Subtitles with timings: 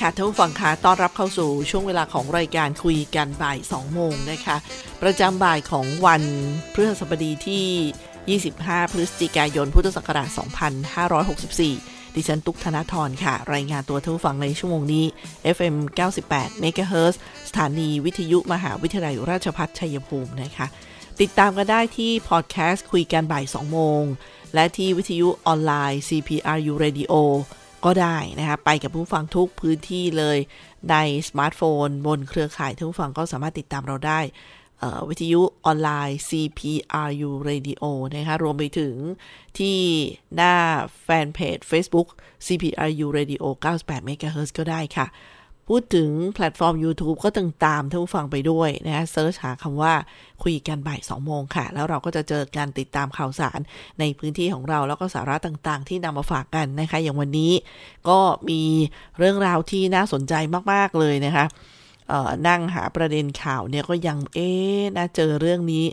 [0.00, 4.56] ค่ะท่านผู้ฟังคะต้อนรับเข้าสู่ช่วงเวลาของรายการคุยกันบ่าย 2 โมงนะคะ
[5.02, 6.22] ประจำบ่ายของวัน
[6.72, 10.28] พฤหัสบดีที่ 25 พฤศจิกายน พุทธศักราช
[11.22, 15.04] 2564 ดิฉัน ตุกธนาธรค่ะ รายงานตัวท่านผู้ฟังในชั่วโมงนี้
[15.56, 15.76] FM
[16.18, 17.14] 98 MHz
[17.48, 20.66] สถานีวิทยุมหาวิทยาลัยราชภัฏชัยภูมินะคะ
[21.20, 24.02] ติดตามกันได้ที่พอดแคสต์คุยกันบ่าย 2 โมง
[24.54, 27.14] และที่วิทยุออนไลน์ CPRU Radio
[27.84, 30.38] ก็ได้นะคะไปกับผู้ฟังทุกพื้นที่เลย
[30.90, 30.96] ใน
[31.28, 34.20] สมาร์ทโฟน บนเครือข่ายท่านผู้ฟังก็สามารถติดตามเราได้
[34.78, 37.82] เวิทยุออนไลน์ CPRU Radio
[38.16, 38.94] นะคะรวมไปถึง
[39.58, 39.78] ที่
[40.34, 40.54] หน้า
[41.02, 42.08] แฟนเพจ Facebook
[42.46, 45.06] CPRU Radio 98 MHz ก็ได้ค่ะ
[45.68, 49.94] พูดถึงแพลตฟอร์ม YouTube ก็ติดตามท่านผู้ฟังไปด้วยนะฮะ search หาคำว่า
[50.42, 53.60] คุยกันบ่าย2โมงค่ะ แล้วเราก็จะเจอการติดตามข่าวสาร
[54.00, 57.52] ในพื้นที่ของเราแล้วก็สาระต่างๆ ที่นำมาฝากกันนะคะ อย่างวันนี้
[58.08, 58.18] ก็
[58.48, 58.62] มี
[59.18, 60.34] เรื่องราวที่น่าสนใจ
[60.72, 61.44] มาก ๆ เลยนะคะ
[62.48, 65.84] นั่งหาประเด็นข่าวเนี่ยก็ยังเอ๊ะน่าเจอเรื่องนี้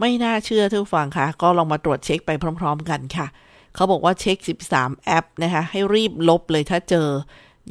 [0.00, 2.30] ไม่น่าเชื่อท่านผู้ฟังค่ะ ก็ลองมาตรวจเช็คไป
[2.60, 3.26] พร้อม ๆ กันค่ะ
[3.74, 4.36] เขาบอกว่าเช็ค
[4.72, 7.08] 13 แอปนะคะให้รีบลบเลยถ้าเจอ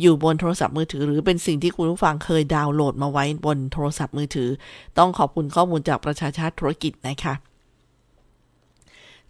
[0.02, 4.50] อยู่บนโทรศัพท์มือถือ หรือเป็นสิ่งที่คุณผู้ฟังเคยดาวน์โหลดมาไว้บนโทรศัพท์มือถือ
[4.98, 7.34] ต้องขอบคุณข้อมูลจากประชาชาติธุรกิจนะคะ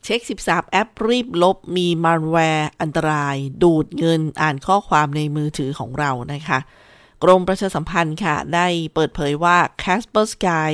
[0.03, 6.59] เช็ค 13 แอปรีบลบมีมัลแวร์อันตราย ดูดเงินอ่านข้อความในมือถือของเรานะคะ
[7.23, 10.71] กรมประชาสัมพันธ์ค่ะ ได้เปิดเผยว่า Kaspersky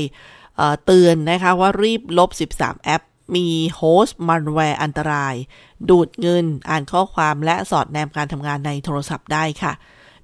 [0.85, 3.03] เตือนนะคะว่ารีบลบ 13 แอป
[3.35, 5.35] มี host มัลแวร์อันตราย
[5.89, 9.73] ดูดเงิน อ่านข้อความและสอดแนมการทำงานในโทรศัพท์ได้ค่ะ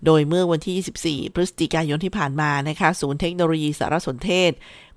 [0.06, 4.51] โดยเมื่อวันที่ 24 พฤศจิกายนที่ผ่านมานะคะ ศูนย์เทคโนโลยีสารสนเทศ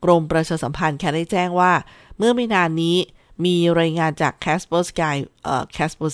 [0.04, 1.72] กรมประชาสัมพันธ์ค่ะได้แจ้งว่า
[2.18, 2.96] เมื่อไม่นานนี้
[3.44, 6.10] มีรายงานจาก Kaspersky เอ่อ Casper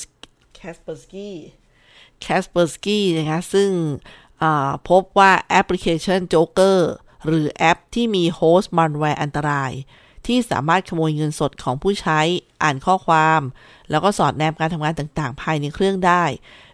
[0.59, 1.31] Kaspersky
[2.25, 3.71] Kaspersky นะคะ ซึ่ง
[4.89, 6.79] พบว่าแอปพลิเคชัน Joker
[7.27, 9.73] หรือแอปที่มี host มัลแวร์อันตราย
[10.27, 12.21] ที่สามารถขโมยเงินสดของผู้ใช้
[12.63, 13.41] อ่านข้อความ
[13.91, 16.25] แล้วก็สอดแนมการทำงานต่างๆ ภายในเครื่องได้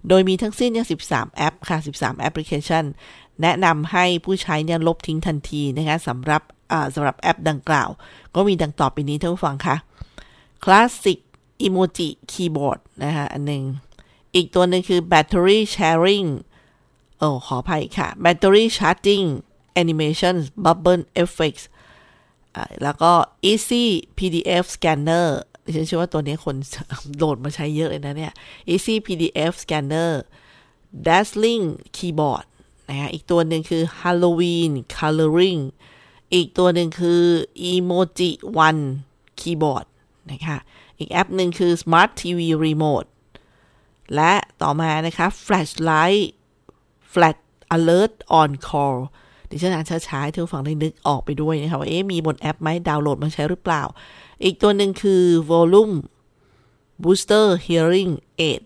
[0.09, 2.85] โดยมีทั้งสิ้นเนี่ย13 แอปค่ะ 13 แอปพลิเคชัน
[3.43, 6.43] แนะนำให้ผู้ใช้เนี่ยลบทิ้งทันทีนะคะสำหรับ
[6.95, 7.89] สำหรับแอปดังกล่าว
[8.35, 9.77] ก็มีดังต่อไปนี้ท่านผู้ฟังค่ะ
[10.65, 11.19] Classic
[11.67, 13.63] Emoji Keyboard นะคะอันหนึ่ง
[14.35, 16.29] อีกตัวหนึ่งคือ Battery Sharing
[17.19, 19.27] โอ้ขออภัยค่ะ Battery Charging
[19.81, 21.76] Animation Bubble Effects อ่า
[22.83, 23.13] แล้วก็
[23.51, 23.85] Easy
[24.19, 25.29] PDF Scanner
[25.75, 26.57] ฉันเชื่อว่าตัวนี้คน
[27.17, 28.33] โหลดมาใช้เยอะเลยนะเนี่ย
[28.73, 30.13] Easy PDF Scanner
[31.07, 31.65] Dazzling
[31.97, 32.47] Keyboard
[32.89, 35.63] นะฮะอีกตัวหนึ่งคือ Halloween Coloring
[36.35, 37.23] อีกตัวหนึ่งคือ
[37.71, 38.31] Emoji
[38.67, 38.83] One
[39.41, 39.87] Keyboard
[40.33, 40.59] นะคะ
[40.99, 43.09] อีกแอปหนึ่งคือ Smart TV Remote
[44.15, 46.25] และต่อมานะคะ Flashlight
[47.13, 47.41] Flash
[47.77, 48.99] Alert on Call
[49.51, 53.83] ดิฉันอ่านช้าๆให้ท่านผู้ฟังได้นึกออกไปด้วยนะคะว่าเอ๊ะมีบนแอปไหมดาวน์โหลดมาใช้หรือเปล่า
[54.45, 55.95] อีกตัวหนึ่งคือ Volume
[57.03, 58.63] Booster Hearing Aid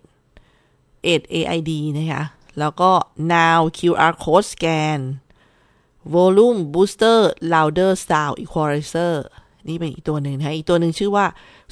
[1.06, 2.22] Aid AID นะคะ
[2.58, 2.90] แล้วก็
[3.32, 5.00] Now QR Code Scan
[6.14, 7.18] Volume Booster
[7.52, 9.14] Louder Sound Equalizer
[9.68, 11.26] นี่เป็นอีกตัวหนึ่งนะคะอีกตัวหนึ่งชื่อว่า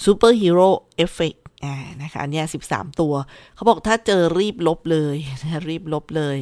[0.04, 0.70] Super Hero
[1.04, 3.14] Effect อ่านะคะอันเนี้ย13 ตัว
[3.54, 6.38] เขาบอกถ้าเจอรีบลบเลยนะรีบลบเลย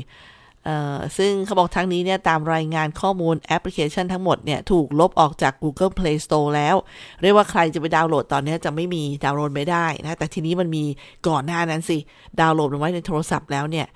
[1.19, 6.77] ซึ่งเขาบอกทั้งนี้เนี่ยตามรายงานข้อมูลแอปพลิเคชันทั้งหมดเนี่ยถูกลบออกจาก Google Play Store แล้ว
[7.23, 10.85] เรียกว่าใครจะไปดาวน์โหลดตอนนี้จะไม่มีดาวน์โหลดไม่ได้นะ แต่ทีนี้มันมี
[11.29, 11.99] ก่อนหน้านั้นสิ
[12.41, 13.87] ดาวน์โหลดไว้ในโทรศัพท์แล้วเนี่ย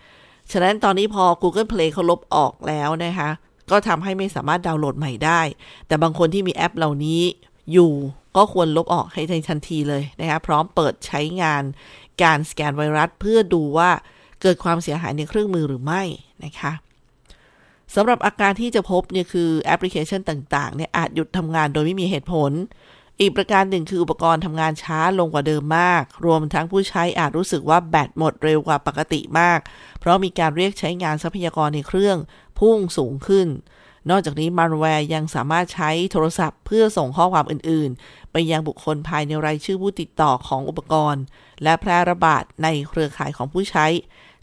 [0.53, 3.31] ฉะนั้นตอนนี้พอ Google Play เขาลบออกแล้วนะคะ
[3.71, 5.41] ก็ทำให้ไม่สามารถดาวน์โหลดใหม่ได้
[5.87, 7.23] แต่บางคนที่มีแอปเหล่านี้
[7.73, 7.93] อยู่
[8.37, 11.63] ก็ควรลบออกให้ทันทีเลยนะคะพร้อมเปิดใช้งาน
[12.23, 13.91] การสแกนไวรัสเพื่อดูว่า
[14.43, 16.03] เกิดความเสียหายในเครื่องมือหรือไม่
[16.45, 16.73] นะคะ
[17.95, 22.53] สำหรับอาการที่จะพบเนี่ยคือแอปพลิเคชันต่างๆเนี่ยอาจหยุดทำงานโดยไม่มีเหตุผล
[23.21, 29.61] อีกประการหนึ่งคืออุปกรณ์ทำงานช้าลงกว่าเดิมมาก รวมทั้งผู้ใช้อาจรู้สึกว่าแบตหมดเร็วกว่าปกติมาก
[30.01, 32.17] เพราะมีการเรียกใช้งานทรัพยากรในเครื่อง
[32.59, 33.49] พุ่งสูงขึ้น
[34.11, 41.23] นอกจากนี้มารแวร์ยังสามารถใช้โทรศัพท์เพื่อส่งข้อความอื่นๆ ไปยังบุคคลภายในรายชื่อผู้ติดต่อของอุปกรณ์
[41.63, 43.87] และแพร่ระบาดในเครือข่ายของผู้ใช้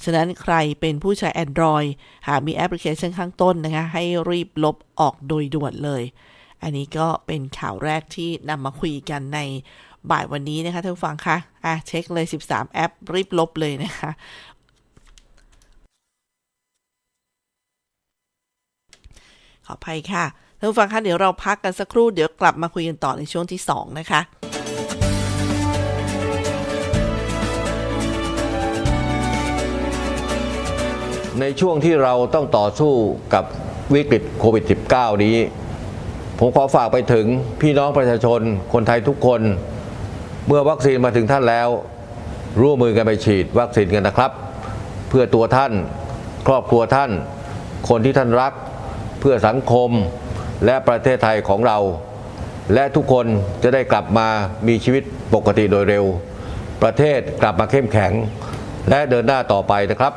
[0.04, 1.90] ฉะนั้นใครเป็นผู้ใช้ Android
[2.28, 6.04] หากมีแอปพลิเคชันข้างต้นนะคะ ให้รีบลบออกโดยด่วนเลย
[6.62, 9.40] อันนี้ก็เป็นข่าวแรกที่นำมาคุยกันใน
[10.12, 14.12] บ่ายวันนี้นะคะท่านผู้ฟังคะอะเช็คเลย 13 แอปรีบลบเลยนะคะ
[19.66, 20.26] ขออภัยค่ะ
[20.60, 24.22] ท่านผู้ฟังคะเดี๋ยวเราพักกันสักครู่เดี๋ยวกลับมาคุยกันต่อในช่วงที่ 2 นะคะ
[31.40, 32.94] ในช่วงที่เราต้องต่อสู้
[33.34, 33.44] กับ
[33.94, 34.64] วิกฤตโควิด
[34.94, 35.36] -19 นี้
[36.40, 37.26] ผมขอฝากไปถึง
[37.62, 38.42] พี่น้องประชาชน
[38.74, 39.42] คนไทยทุกคน
[40.48, 41.70] เมื่อวัคซีนมาถึงท่านแล้ว
[42.62, 44.32] ร่วมมือกันไปฉีดวัคซีนกันนะครับ
[45.10, 45.72] เพื่อตัวท่าน
[46.48, 47.12] ครอบครัวท่าน
[47.90, 48.54] คนที่ท่านรัก
[49.20, 49.92] เพื่อสังคม
[50.66, 51.78] และประเทศไทยของเรา
[52.74, 53.26] และทุกคน
[53.64, 54.28] จะได้กลับมา
[54.68, 56.06] มีชีวิตปกติโดยเร็ว
[56.84, 58.12] ประเทศกลับมาเข้มแข็ง
[58.90, 60.14] และเดินหน้าต่อไปนะครับ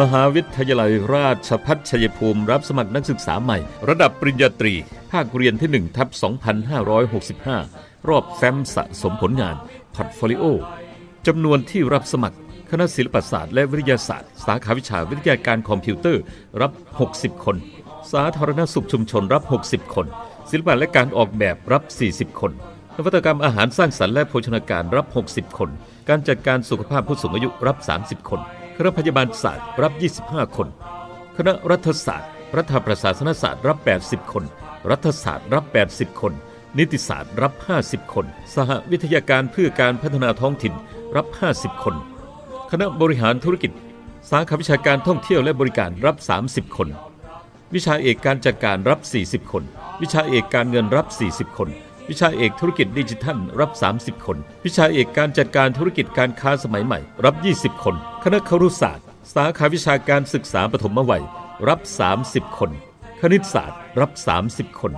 [0.00, 3.58] มหาวิทยาลัยราชภัฏชัยภูมิรับสมัครนักศึกษาใหม่
[3.88, 4.74] ระดับปริญญาตรี
[5.12, 6.08] ภาคเรียนที่1ทับ
[7.28, 9.56] 2565 รอบแฟ้มสะสมผลงาน
[9.94, 10.44] portfolio
[11.26, 12.38] จำนวนที่รับสมัคร
[12.70, 16.22] คณะศิลปศาสตร์และวิทยาศาสตร์ สาขาวิชาวิทยาการคอมพิวเตอร์
[16.60, 16.72] รับ
[17.08, 17.56] 60 คน
[18.12, 20.06] สาธารณสุขชุมชนรับ 60 คน
[20.50, 21.82] ศิลปะและการออกแบบรับ
[22.14, 22.52] 40 คน
[22.96, 25.70] นวัตกรรมอาหารสร้างสรรค์และโภชนาการรับ 60 คน
[26.08, 28.40] การจัดการสุขภาพผู้สูงอายุรับ 30 คน
[28.76, 29.92] คณะพยาบาลศาสตร์รับ
[30.22, 30.68] 25 คน
[31.36, 34.44] คณะรัฐศาสตร์ รัฐประศาสนศาสตร์รับ 80 คน
[34.90, 36.32] รัฐศาสตร์รับ 80 คน
[36.78, 40.74] นิติศาสตร์รับ 50 คน สหวิทยาการเพื่อการพัฒนาท้องถิ่น
[41.16, 41.26] รับ
[41.56, 41.94] 50 คน
[42.70, 43.72] คณะบริหารธุรกิจ
[44.30, 46.16] สาขาวิชาการท่องเที่ยวและบริการรับ
[46.46, 46.88] 30 คน
[47.74, 49.64] วิชาเอกการจัดการรับ 40 คน
[50.02, 51.68] วิชาเอกการเงินรับ 40 คน
[52.10, 53.70] วิชาเอกธุรกิจดิจิทัลรับ
[54.00, 57.94] 30 คน วิชาเอกการจัดการธุรกิจการค้าสมัยใหม่ รับ 20 คน
[58.24, 61.24] คณะครุศาสตร์ สาขาวิชาการศึกษาปฐมวัย
[61.68, 61.80] รับ
[62.18, 62.70] 30 คน
[63.20, 64.10] คณิตศาสตร์ รับ
[64.46, 64.92] 30 คน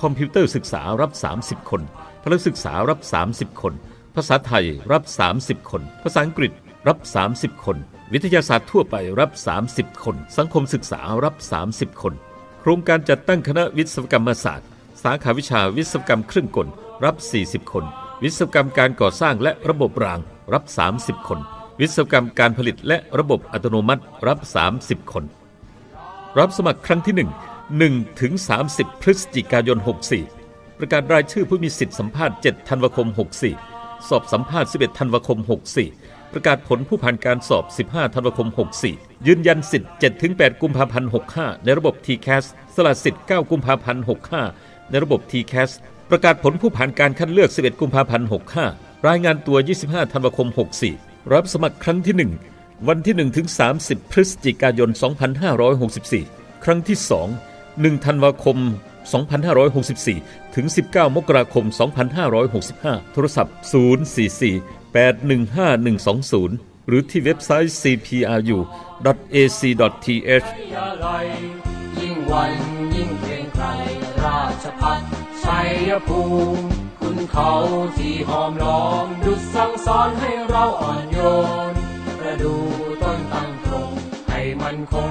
[0.00, 1.12] คอมพิวเตอร์ศึกษารับ
[1.42, 1.82] 30 คน
[2.22, 3.00] พละศึกษารับ
[3.30, 3.74] 30 คน
[4.14, 5.02] ภาษาไทยรับ
[5.38, 6.52] 30 คน ภาษาอังกฤษ
[6.88, 6.98] รับ
[7.32, 7.76] 30 คน
[8.12, 9.30] วิทยาศาสตร์ทั่วไปรับ
[9.66, 11.34] 30 คน สังคมศึกษารับ
[11.68, 12.14] 30 คน
[12.60, 14.68] โครงการจัดตั้งคณะวิศวกรรมศาสตร์
[15.02, 16.68] สาขาวิชาวิศวกรรมเครื่องกล
[17.04, 17.84] รับ 40 คน
[18.22, 20.20] วิศวกรรมการก่อสร้างและระบบราง
[20.52, 20.64] รับ
[20.96, 21.40] 30 คน
[21.80, 24.38] วิศวกรรมการผลิตและระบบอัตโนมัติรับ
[24.76, 25.24] 30 คน
[26.38, 28.32] รับสมัครครั้งที่ 1 1ถึง
[28.68, 29.78] 30 พฤศจิกายน
[30.28, 33.73] 64 ประกาศรายชื่อผู้มีสิทธิสัมภาษณ์ 7 ธันวาคม 64
[34.08, 35.38] สอบสัมภาษณ์ 11 ธันวาคม
[35.84, 38.48] 64 ประกาศผลผู้ผ่านการสอบ 15 ธันวาคม
[38.86, 39.90] 64 ยืนยันสิทธิ์
[40.24, 44.04] 7-8 กุมภาพันธ์ 65 ในระบบ TCAS สสละสิทธิ์ 9 กุมภาพันธ์
[44.46, 45.70] 65 ในระบบ TCAS
[46.10, 48.28] ประกาศผลผู้ผ่านการคัดเลือก 11 กุมภาพันธ์
[48.66, 50.48] 65 รายงานตัว 25 ธันวาคม
[50.90, 52.14] 64 รับสมัครครั้งที่
[52.54, 53.46] 1 วันที่ 1 ถึง
[53.80, 54.90] 30 พฤศจิกายน
[55.96, 56.98] 2564 ครั้งที่
[57.50, 58.58] 2 1 ธันวาคม
[59.04, 61.64] 2564 ถึง 19 มกราคม
[62.38, 63.54] 2565 โทรศัพท์
[64.12, 68.48] 044 815 120 หรือที่เว็บไซต์ cpru.ac.th
[72.00, 72.52] ยิ่งวัน
[72.94, 73.66] ยิ่งเกรงไกร
[74.24, 75.00] ราชพัฒ
[75.44, 76.20] ชัยภู
[76.56, 76.64] มิ
[77.00, 77.50] คุณเขา
[77.98, 81.18] ที่หอมล้อมดุจสั่งสอนให้เราอ่อนโย
[81.70, 81.72] น
[82.18, 82.54] ประดู
[83.02, 83.90] ต้นตั้งตรง
[84.30, 85.10] ให้มันคง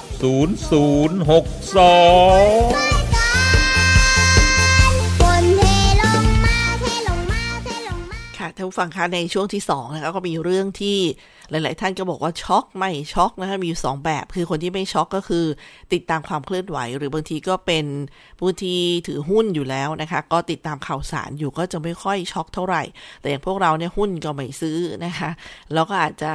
[0.21, 0.25] 0062
[8.37, 10.97] ค่ะท่านผู้ฟังคะในช่วงที่2นะคะก็มีเรื่องที่
[11.49, 15.45] หลาย ๆ ท่านก็บอกว่าช็อกไม่ช็อกนะคะมีอยู่สองแบบ คือคนที่ไม่ช็อกก็คือ
[15.93, 17.85] ติดตามความเคลื่อนไหว หรือบางทีก็เป็น
[18.39, 22.83] ผู้ที่ถือหุ้นอยู่แล้วนะคะ ก็ติดตามข่าวสารอยู่ก็จะไม่ค่อยช็อกเท่าไหร่
[23.21, 25.29] แต่อย่างพวกเราเนี่ยหุ้นก็ไม่ซื้อนะคะ
[25.73, 26.29] แล้วก็อาจจะ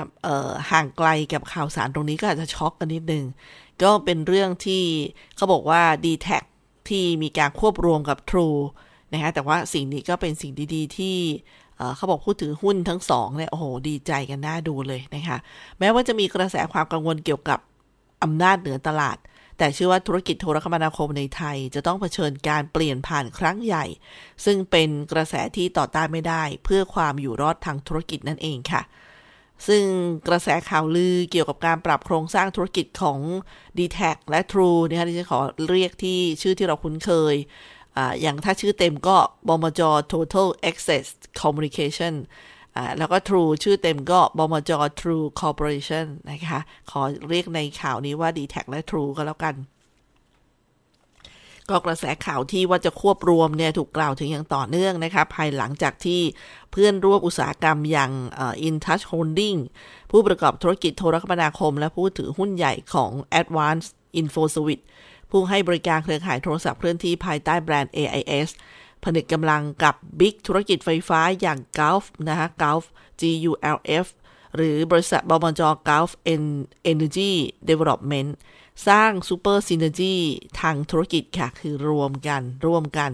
[0.71, 3.25] ห่างไกลกับข่าวสารตรงนี้ก็อาจจะช็อกกันนิดนึง
[3.83, 4.85] ก็เป็นเรื่องที่
[5.37, 6.28] เขาบอกว่า d t แท
[6.88, 8.61] ที่มีการควบรวมกับ True
[9.12, 11.18] นะคะแต่ว่าสิ่งนี้ก็เป็นสิ่งดีๆ ที่
[11.97, 15.38] เขาบอกผู้ถือหุ้นทั้งสองเนี่ยโอ้โหดีใจกันน่าดูเลยนะคะ
[15.78, 17.59] แม้ว่าจะมีกระแสความกังวลเกี่ยวกับ
[18.23, 19.18] อำนาจเหนือตลาด
[19.59, 23.85] แต่เชื่อว่าธุรกิจโทรคมนาคมในไทย จะต้องเผชิญการเปลี่ยนผ่านครั้งใหญ่
[24.45, 28.83] ซึ่งเป็นกระแสที่ต่อต้านไม่ได้ เพื่อความอยู่รอดทางธุรกิจนั่นเองค่ะ
[29.67, 29.83] ซึ่ง
[30.29, 33.19] กระแสข่าวลือเกี่ยวกับการปรับโครงสร้างธุรกิจของ
[33.79, 37.35] d t แทและ True นะคะที่ฉันขอเรียกที่ชื่อที่เราคุ้นเคย
[37.97, 39.17] อ่าอย่างถ้าชื่อเต็มก็
[39.49, 39.81] บมจ
[40.13, 41.07] Total Access
[41.41, 42.15] Communication
[42.77, 44.71] อ่าแล้วก็ True ชื่อเต็มก็บมจ
[45.01, 46.61] True Corporation นะคะ
[46.91, 49.55] ขอเรียกในข่าวนี้ว่า d t แทและ True ก็แล้วกัน
[51.70, 56.20] ก็กระแสข่าวที่ว่าจะควบรวมเนี่ยถูกกล่าวถึงอย่างต่อเนื่องนะคะภายหลังจากที่
[56.73, 58.11] เพื่อนร่วมอุตสาหกรรมอย่าง
[58.68, 59.58] InTouch Holding
[60.11, 64.85] ผู้ประกอบธุรกิจโทรคมนาคม และผู้ถือหุ้นใหญ่ของ Advanced Info Suite
[65.30, 68.49] ผู้ให้บริการเครือข่ายโทรศัพท์เคลื่อนที่ภายใต้แบรนด์ AIS
[69.04, 72.85] ผนึกกำลังกับ Big ธุรกิจไฟฟ้าอย่าง Gulf นะคะ Gulf
[73.20, 74.06] GULF
[74.56, 76.11] หรือบริษัทบมจ Gulf
[76.92, 77.32] Energy
[77.68, 78.30] Development
[78.88, 80.14] สร้างซูเปอร์ซินเนจี
[80.61, 83.11] ทางธุรกิจค่ะ คือรวมกันร่วมกัน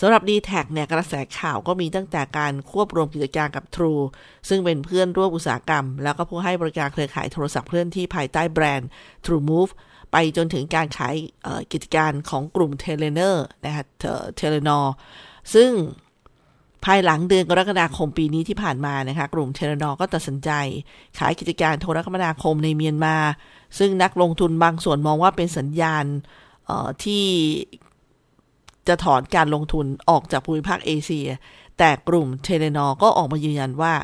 [0.00, 4.02] สำหรับ d t แทเนี่ยกระแสข่าวก็มีตั้งแต่การควบรวมกิจการกับ True
[4.48, 8.88] ซึ่งเป็นเพื่อนร่วมอุตสาหกรรม แล้วก็ผู้ให้บริการเครือข่ายโทรศัพท์เคลื่อนที่ภายใต้แบรนด์
[9.24, 9.72] True Move
[10.12, 11.14] ไปจนถึงการขาย
[11.72, 13.84] กิจการของกลุ่ม Telenor นะคะ
[14.36, 14.78] Telenor
[15.54, 15.70] ซึ่ง
[16.84, 20.50] ภายหลังเดือนกรกฎาคมปีนี้ที่ผ่านมานะคะกลุ่ม Telenor ก็ตัดสินใจ
[21.18, 23.16] ขายกิจการโทรคมนาคมในเมียนมา
[23.78, 26.04] ซึ่งนักลงทุนบางส่วนมองว่าเป็นสัญญาณ
[27.04, 27.24] ที่
[28.88, 31.28] จะถอนการลงทุนออกจากภูมิภาคเอเชีย
[31.78, 33.94] แต่กลุ่ม Telenor ก็ออกมายืนยันว่า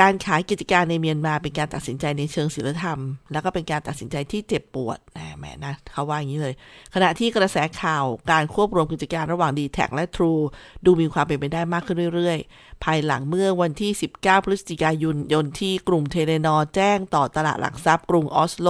[0.00, 2.98] การขายกิจการในเมียนมาเป็นการตัดสินใจในเชิงศีลธรรม
[3.32, 6.54] แล้วก็เป็นการตัดสินใจที่เจ็บปวดนะแหมนะเขาว่าอย่างนี้เลย
[6.94, 10.42] ขณะที่กระแสข่าวการควบรวมกิจการระหว่าง dtac และ True
[10.84, 13.90] ดูมีความเป็นไปได้มากขึ้นเรื่อยๆ ภายหลังเมื่อวันที่
[14.20, 18.68] 19 พฤศจิกายนยนที่กลุ่ม Telenor แจ้งต่อตลาดหลักทรัพย์กรุงออสโล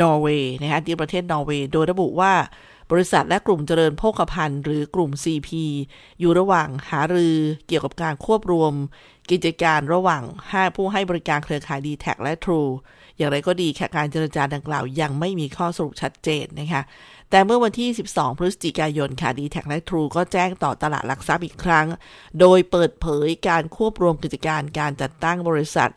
[0.00, 2.32] นอร์เวย์นะคะที่ประเทศนอร์เวย์โดยระบุว่า
[2.90, 5.48] บริษัทและกลุ่มเจริญโภคภัณฑ์หรือกลุ่ม CP
[6.20, 8.72] อยู่ระหว่างหารือเกี่ยวกับการควบรวม
[9.30, 12.70] กิจการระหว่างห้าผู้ให้บริการเครือข่าย d t แทและ True
[13.16, 16.82] อย่างไรก็ดีค่ะการเจรจาดังกล่าวยังไม่มีข้อสรุปชัดเจนนะคะ
[17.30, 21.86] แต่เมื่อวันที่ 12 พฤศจิกายนค่ะ d t แทและ True ก็แจ้งต่อตลาดหลักทรัพย์อีกครั้ง
[22.40, 25.90] โดยเปิดเผยการควบรวมกิจการการจัดตั้งบริษัท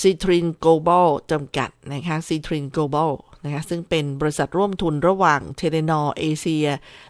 [0.00, 3.10] c i t r i n Global จำกัดนะคะ c i t r i n Global
[3.46, 6.66] นะคะซึ่งเป็นบริษัทร่วมทุนระหว่างเทเลนอเอเชีย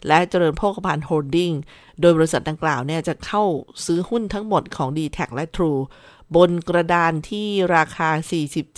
[0.07, 1.53] และเจริญโภคภัณฑ์โฮลดิ้ง
[2.01, 3.45] โดยบริษัทดังกล่าวเนี่ยจะเข้า
[3.85, 5.81] ซื้อหุ้นทั้งหมดของ dtac และ True
[6.37, 8.11] บนกระดานที่ราคา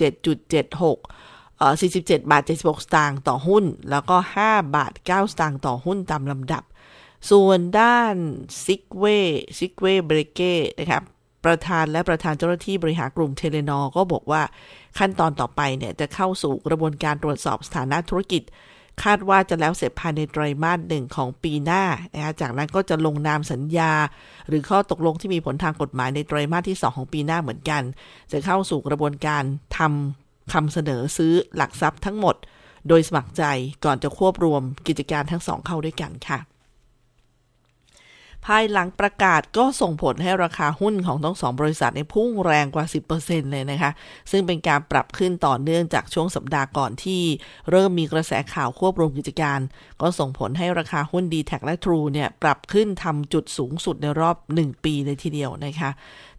[0.04, 6.64] 47.76เอ่อ47 บาท 76 สตางค์ต่อหุ้น แล้วก็ 5 บาท 9 สตางค์ต่อหุ้นตามลำดับ
[7.30, 8.14] ส่วนด้าน
[8.64, 9.04] ซิกเว
[9.58, 11.02] ซิกเวเบรเก้นะครับ
[11.44, 14.42] ประธานและประธานเจ้าหน้าที่บริหารกลุ่ม Telenor ก็บอกว่า
[14.98, 18.42] ขั้นตอนต่อไปเนี่ยจะเข้าสู่กระบวนการตรวจสอบสถานะธุรกิจ
[19.02, 21.82] คาดว่าจะแล้วเสร็จภายในไตรมาสหนึ่งของปีหน้า
[22.14, 23.92] นะคะจากนั้นก็จะลงนามสัญญา
[24.48, 27.82] หรือข้อตกลงที่มีผลทางกฎหมายในไตรมาสที่ 2 ของปีหน้าเหมือนกัน
[28.32, 29.42] จะเข้าสู่กระบวนการ
[29.78, 32.36] ทำคำเสนอซื้อหลักทรัพย์ทั้งหมด
[32.88, 33.44] โดยสมัครใจ
[33.84, 36.38] ก่อนจะควบรวมกิจการทั้งสองเข้าด้วยกันค่ะ
[38.46, 42.84] ภายหลังประกาศก็ส่งผลให้ราคาหุ้นของทั้งสองบริษัทในพุ่งแรงกว่า
[43.18, 43.90] 10%เลยนะคะ
[44.30, 47.22] ซึ่งเป็นการปรับขึ้นต่อเนื่องจากช่วงสัปดาห์ก่อนที่
[47.70, 49.60] เริ่มมีกระแสข่าวควบรวมกิจการ
[50.00, 55.90] ก็ส่งผลให้ราคาหุ้น d t แทและ True เนี่ยปรับขึ้นทำจุดสูงสุดในรอบ 1 ปีเลยทีเดียวนะคะ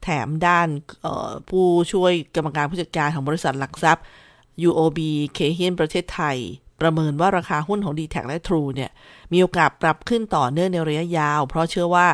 [0.04, 0.68] แถมด้าน
[1.50, 4.04] ผู้ช่วยกรรมการผู้จัดการของบริษัทหลักทรัพย์
[4.68, 5.00] UOB
[5.34, 6.38] เคเฮียนประเทศไทย
[6.82, 8.92] ประเมินว่าราคาหุ้นของ d t แทและ True เนี่ย
[9.34, 12.08] มีโอกาสปรับขึ้นต่อเนื่องในระยะยาว เพราะเชื่อว่า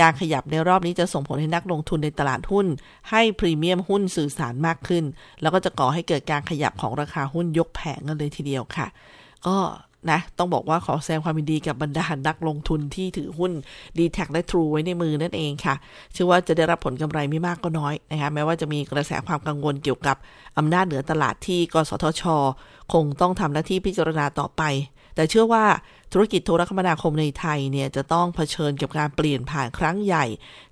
[0.00, 2.66] การขยับในรอบนี้จะส่งผลให้นักลงทุนในตลาดหุ้น
[3.10, 5.04] ให้พรีเมียมหุ้นสื่อสารมากขึ้น
[5.42, 8.86] แล้วก็จะก่อให้เกิดการขยับของราคาหุ้นยกแผงกันเลยทีเดียวค่ะ
[9.46, 9.56] ก็
[10.10, 13.52] นะ ต้องบอกว่าขอแสดงความยินดีกับบรรดานักลงทุนที่ถือหุ้น
[13.98, 15.74] d t แทและ True ไว้ในมือนั่นเองค่ะ
[16.12, 20.16] เชื่อว่าจะได้รับผลกำไรไม่มากก็น้อยนะคะแม้ว่าจะมีกระแสความกังวลเกี่ยวกับ
[20.58, 22.22] อำนาจเหนือตลาดที่กสทช
[22.92, 24.62] คงต้องทำหน้าที่พิจารณาต่อไป
[25.14, 25.64] แต่เชื่อว่า
[26.12, 30.24] ธุรกิจโทรคมนาคมในไทยเนี่ยจะต้องเผชิญกับการเปลี่ยนผ่านครั้งใหญ่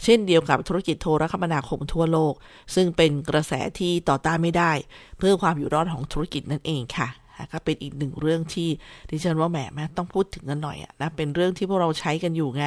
[0.05, 2.35] เช่นเดียวกับธุรกิจโทรคมนาคมทั่วโลก
[2.75, 4.73] ซึ่งเป็นกระแสที่ต่อต้านไม่ได้
[5.19, 7.09] เพื่อความอยู่รอดของธุรกิจนั่นเองค่ะ
[7.53, 8.69] ก็เป็นอีกหนึ่งเรื่องที่
[9.11, 12.65] ดิฉันว่าแหมแม่ต้องพูดถึงกันหน่อยอะนะเป็นเรื่องที่พวกเราใช้กันอยู่ไง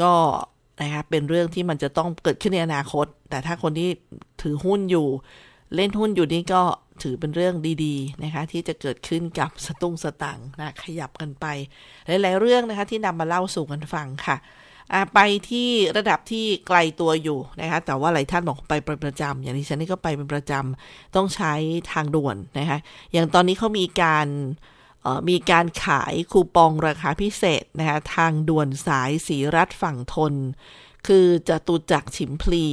[0.00, 0.12] ก็
[0.80, 3.88] นะคะเป็นเรื่องที่มันจะต้องเกิดขึ้นในอนาคต แต่ถ้าคนที่
[4.42, 5.08] ถือหุ้นอยู่
[5.74, 6.62] เล่นหุ้นอยู่นี่ก็
[7.02, 11.46] ถือเป็นเรื่องดีๆนะคะที่จะเกิดขึ้นกับสตุ้งสตังนะขยับกันไป
[12.06, 14.36] หลายๆเรื่องนะคะที่นำมาเล่าสู่กันฟังค่ะ
[15.14, 15.18] ไป
[15.50, 21.54] ที่ระดับที่ไกลตัวอยู่นะคะ แต่ว่าหลายท่านบอกไปเป็นประจำอย่างที่ฉันนี่ก็ไปเป็นประจำต้องใช้
[21.92, 22.78] ทางด่วนนะคะ
[23.12, 24.28] อย่างตอนนี้เขามีการ
[25.30, 30.34] มีการขายคูปองราคาพิเศษนะคะทางด่วนสายสีรัฐฝั่งทน
[31.06, 32.66] คือจะตุจักฉิมพลี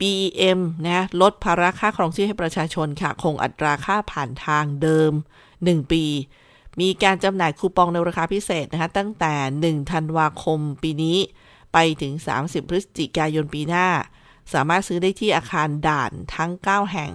[0.00, 5.12] BEM นะลดภาระค่าครองชีพให้ประชาชนค่ะ คงอัตราค่าผ่านทางเดิม
[5.52, 6.04] 1 ปี
[6.80, 9.34] มีการจำหน่ายคูปองในราคาพิเศษนะคะตั้งแต่
[9.82, 11.18] 1 ธันวาคมปีนี้
[11.72, 13.88] ไปถึง 30 พฤศจิกายนปีหน้า
[14.52, 17.12] สามารถซื้อได้ที่อาคารด่านทั้ง 9 แห่ง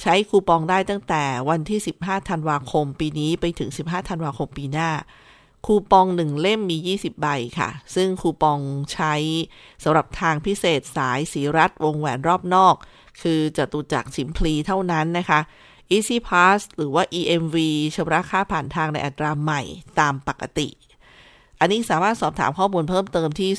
[0.00, 4.90] ใช้คูปองได้ตั้งแต่วันที่ 15 ธันวาคมปีนี้ไปถึง 15 ธันวาคมปีหน้า
[5.66, 7.28] คูปองหนึ่งเล่มมี 20 ใบ
[7.58, 8.60] ค่ะ ซึ่งคูปอง
[8.92, 9.14] ใช้
[9.82, 12.74] สำหรับทางพิเศษสายสีรัฐวงแหวนรอบนอก
[13.22, 15.40] คือจตุจักรสิมพลีเท่านั้นนะคะ
[15.90, 17.56] Easy Pass หรือว่า EMV
[17.94, 19.62] ชำระค่าผ่านทางในอัตราใหม่
[20.00, 20.68] ตามปกติ
[21.60, 23.50] อันนี้สามารถสอบถามข้อมูลเพิ่มเติมที่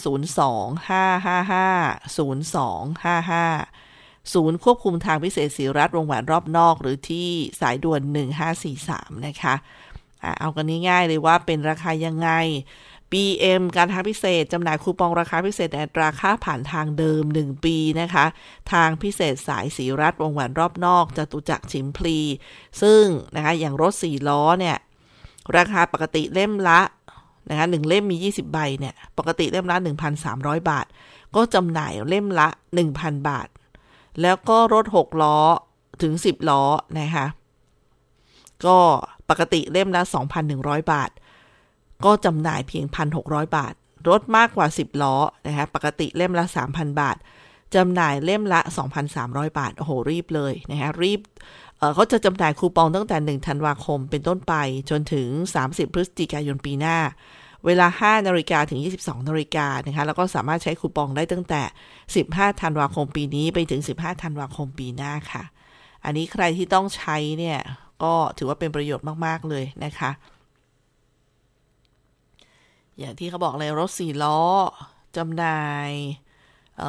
[2.16, 2.16] 025550255
[4.34, 7.28] ศูนย์ควบคุมทางพิเศษสีรัฐวงแหวนรอบนอก หรือที่
[7.62, 8.02] สายด่วน
[8.64, 9.56] 1543 นะคะ
[10.40, 12.30] เอากันง่ายๆเลยว่าเป็นราคายังไง
[13.14, 18.26] BM การทางพิเศษจำหน่ายคูปองราคาพิเศษในราคาผ่านทางเดิม 1 ปีนะคะ
[18.72, 22.20] ทางพิเศษสายสีรัฐวงแหวนรอบนอกจตุจักรชิมพลี
[22.82, 23.04] ซึ่ง
[23.36, 24.78] นะคะอย่างรถ 4 ล้อเนี่ย
[25.58, 26.82] ราคาปกติเล่มละ
[27.50, 29.78] นะคะหนึ่งเล่มมี 20 ใบเนี่ยปกติเล่มละ
[30.24, 30.86] 1,300 บาท
[31.36, 32.48] ก็จำหน่ายเล่มละ
[32.88, 33.48] 1,000 บาท
[34.22, 35.38] แล้วก็รถ 6 ล้อ
[36.02, 36.64] ถึง 10 ล้อ
[37.00, 37.26] นะคะ
[38.66, 38.78] ก็
[39.30, 40.02] ปกติเล่มละ
[40.48, 41.10] 2,100 บาท
[42.06, 42.86] ก็จำหน่ายเพียง
[43.20, 43.74] 1,600 บาท
[44.10, 45.16] รถมากกว่า 10 ล้อ
[45.48, 47.18] นะคะปกติเล่มละ 3,000 บาท
[47.76, 48.60] จำหน่ายเล่มละ
[49.10, 51.22] 2,300 บาท โอ้โห รีบเลยนะคะรีบ
[51.78, 54.54] เเขาจะจำหน่ายคูปองตั้งแต่ 1 ธันวาคมเป็นต้นไป
[54.90, 55.28] จนถึง
[55.64, 56.98] 30 พฤศจิกายนปีหน้า
[57.66, 61.62] เวลา 5 นาฬิกาถึง 22 นาฬิกานะคะ แล้วก็สามารถใช้คูปองได้ตั้งแต่
[62.16, 65.44] 15 ธันวาคมปีนี้ ไปถึง 15 ธันวาคมปีหน้าค่ะ
[66.06, 67.60] อันนี้ใครที่ต้องใช้เนี่ย
[68.04, 70.12] ก็ถือว่าเป็นประโยชน์มาก ๆ เลยนะคะ
[73.00, 74.40] อย่างที่เขาบอกเลยรถสี่ล้อ
[75.18, 75.92] จำหน่าย
[76.78, 76.82] เ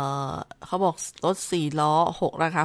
[0.66, 2.62] เขาบอกรถสี่ล้อ6ราคา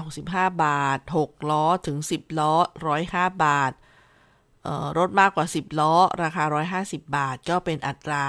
[0.55, 2.53] 65บาท6ล้อถึง10ล้อ
[2.99, 3.71] 105บาท
[4.97, 6.43] รถมากกว่า 10 ล้อ ราคา
[6.93, 8.25] 150 บาท ก็เป็นอัตรา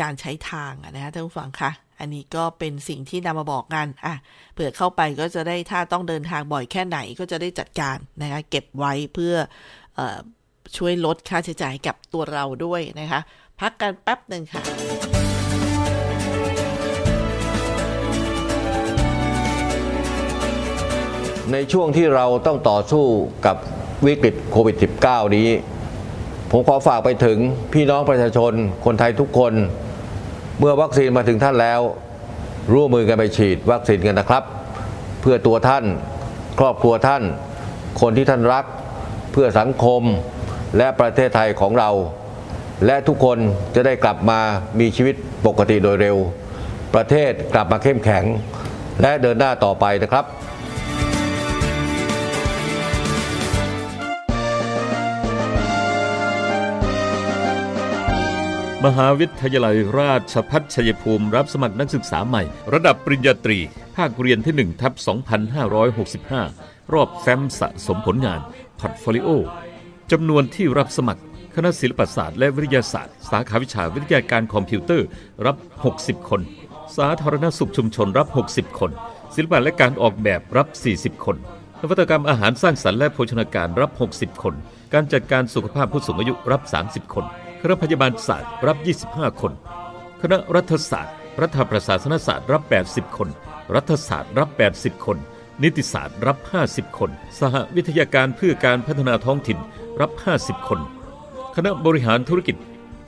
[0.00, 1.70] การใช้ทางนะคะท่านผู้ฟังคะ
[2.00, 4.14] อันนี้ก็เป็นสิ่งที่นำมาบอกกันอะ
[4.52, 9.34] เผื่อเข้าไปก็จะได้ถ้าต้องเดินทางบ่อยแค่ไหนก็จะได้จัดการนะคะเก็บไว้เพื่อ
[9.98, 10.00] อ
[10.76, 13.20] ช่วยลดค่าใช้จ่ายกับตัวเราด้วยนะคะ
[13.60, 14.62] พักกันแป๊บหนึ่งค่ะ
[21.52, 23.04] ในช่วงที่เราต้องต่อสู้
[23.46, 23.56] กับ
[24.06, 25.48] วิกฤตโควิด -19 นี้
[26.50, 27.38] ผมขอฝากไปถึง
[27.72, 28.52] พี่น้องประชาชน
[28.84, 29.52] คนไทยทุกคน
[30.58, 31.80] เมื่อวัคซีนมาถึงท่านแล้ว
[32.74, 34.44] ร่วมมือกันไปฉีดวัคซีนกันนะครับ
[35.20, 35.84] เพื่อตัวท่าน
[36.58, 37.22] ครอบครัวท่าน
[38.00, 38.64] คนที่ท่านรัก
[39.32, 40.02] เพื่อสังคม
[40.76, 41.90] และประเทศไทยของเรา
[42.86, 43.38] และทุกคน
[43.74, 44.40] จะได้กลับมา
[44.78, 45.14] มีชีวิต
[45.46, 46.16] ปกติโดยเร็ว
[46.94, 48.24] ประเทศกลับมาเข้มแข็ง
[49.02, 50.24] และเดินหน้าต่อไปนะครับ
[58.84, 63.58] มหาวิทยาลัยราชพัฒชัยภูมิรับสมัครนักศึกษาใหม่ ระดับปริญญาตรี
[63.96, 64.92] ภาคเรียนที่1ทับ
[66.12, 68.40] 2565 รอบแฟ้มสะสมผลงาน
[68.80, 69.28] portfolio
[70.12, 71.22] จำนวนที่รับสมัคร
[71.54, 75.06] คณะศิลปศาสตร์และวิทยาศาสตร์ สาขาวิชาวิทยาการคอมพิวเตอร์
[75.46, 75.56] รับ
[75.94, 76.40] 60 คน
[76.96, 78.90] สาธารณสุขชุมชนรับ 60 คน
[79.34, 81.36] ศิลปะและการออกแบบรับ 40 คน
[81.80, 84.54] นวัตกรรมอาหารสร้างสรรค์และโภชนาการรับ 60 คน
[84.92, 87.24] การจัดการสุขภาพผู้สูงอายุรับ 30 คน
[87.60, 88.76] คณะพยาบาลศาสตร์รับ
[89.10, 89.52] 25 คน
[90.22, 93.28] คณะรัฐศาสตร์ รัฐประศาสนศาสตร์รับ 80 คน
[93.74, 95.18] รัฐศาสตร์รับ 80 คน
[95.62, 99.58] นิติศาสตร์รับ 50 คน สหวิทยาการเพื่อการพัฒนาท้องถิ่น
[100.00, 100.80] รับ 50 คน
[101.60, 102.56] คณะบริหารธุรกิจ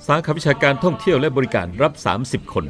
[0.07, 2.65] สาขาวิชาการท่องเที่ยวและบริการรับ 30 คน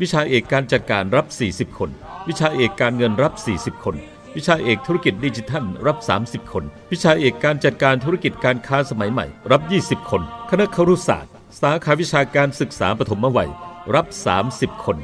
[0.00, 1.90] วิชาเอกการจัดการรับ 40 คน
[2.28, 3.96] วิชาเอกการเงินรับ 40 คน
[4.36, 13.50] วิชาเอกธุรกิจดิจิทัลรับ 30 คน วิชาเอกการจัดการธุรกิจการค้าสมัยใหม่ รับ 20 คน คณะครุศาสตร์ สาขาวิชาการศึกษาปฐมวัย
[13.94, 14.06] รับ
[14.46, 14.96] 30 คน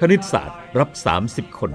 [0.00, 0.90] คณิตศาสตร์ รับ
[1.26, 1.70] 30 คน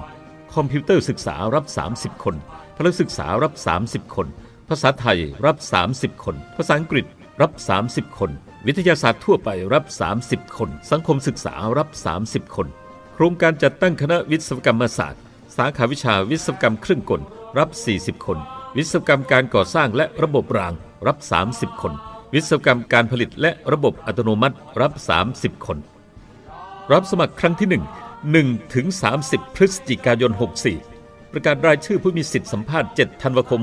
[0.54, 2.36] คอมพิวเตอร์ศึกษารับ 30 คน
[2.76, 4.28] พลศึกษารับ 30 คน
[4.70, 5.58] ภาษาไทยรับ
[5.92, 7.08] 30 คน ภาษาอังกฤษ
[7.42, 7.52] รับ
[7.86, 8.32] 30 คน
[8.68, 9.86] วิทยาศาสตร์ทั่วไปรับ
[10.22, 11.90] 30 คน สังคมศึกษารับ
[12.24, 12.68] 30 คน
[13.14, 15.22] โครงการจัดตั้งคณะวิศวกรรมศาสตร์
[15.58, 17.22] สาขาวิชาวิศวกรรมเครื่องกล
[17.58, 17.70] รับ
[18.00, 18.40] 40 คน
[18.78, 20.74] วิศวกรรมการก่อสร้างและระบบราง
[21.08, 21.18] รับ
[21.52, 21.94] 30 คน
[22.34, 24.94] วิศวกรรมการผลิตและระบบอัตโนมัติรับ
[25.30, 25.78] 30 คน
[26.92, 27.70] รับสมัครครั้งที่
[28.44, 28.86] 1 1ถึง
[29.22, 30.32] 30 พฤศจิกายน
[30.82, 33.62] 64 ประกาศรายชื่อผู้มีสิทธิสัมภาษณ์ 7 ธันวาคม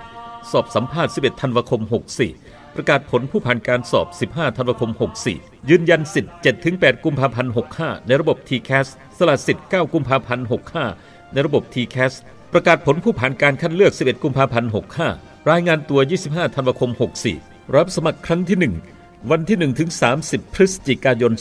[0.00, 1.80] 64 สอบสัมภาษณ์ 11 ธันวาคม
[2.18, 2.45] 64
[2.76, 4.90] ประกาศผลผู้ผ่านการสอบ 15 ธันวาคม
[5.30, 6.34] 64 ยืนยันสิทธิ์
[6.68, 8.86] 7-8 กุมภาพันธ์ 65 ในระบบ TCAS
[9.18, 10.46] สละสิทธิ์ 9 กุมภาพันธ์
[10.88, 12.12] 65 ในระบบ TCAS
[12.52, 14.70] ประกาศผลผู้ผ่านการคัดเลือก 11 กุมภาพันธ์
[15.08, 16.90] 65 รายงานตัว 25 ธันวาคม
[17.32, 18.58] 64 รับสมัครครั้งที่
[18.92, 19.90] 1 วันที่ 1 ถึง
[20.22, 21.32] 30 พฤศจิกายน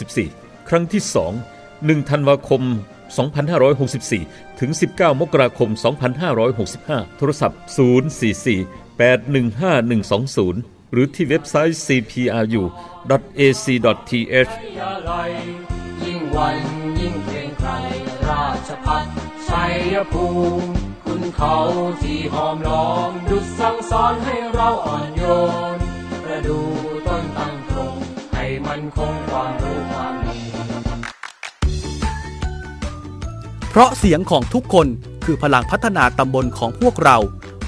[0.00, 1.02] 2564 ครั้งที่
[1.54, 2.62] 2 1 ธันวาคม
[3.80, 5.70] 2564 ถึง 19 มกราคม
[6.44, 7.58] 2565 โทรศัพท์
[8.26, 12.62] 044 815 120 หรือที่เว็บไซต์ cpru.ac.th
[16.04, 16.56] ยิ่งวัน
[16.98, 17.70] ยิ่งเกรงไกร
[18.28, 19.06] ราชพัฒ
[19.48, 20.26] ชัยภู
[20.60, 20.68] มิ
[21.04, 21.54] คุณเขา
[22.02, 25.22] ที่หอมล้อมดุจสั่งสอนให้เราอ่อนโย
[25.74, 25.76] น
[26.24, 26.58] ประดู
[27.06, 27.94] ต้นตั้งตรง
[28.34, 30.40] ให้มันคงความรู้ความดี
[33.70, 34.86] เพราะเสียงของทุกคน
[35.24, 37.18] คือพลังพัฒนาตำบลของพวกเรา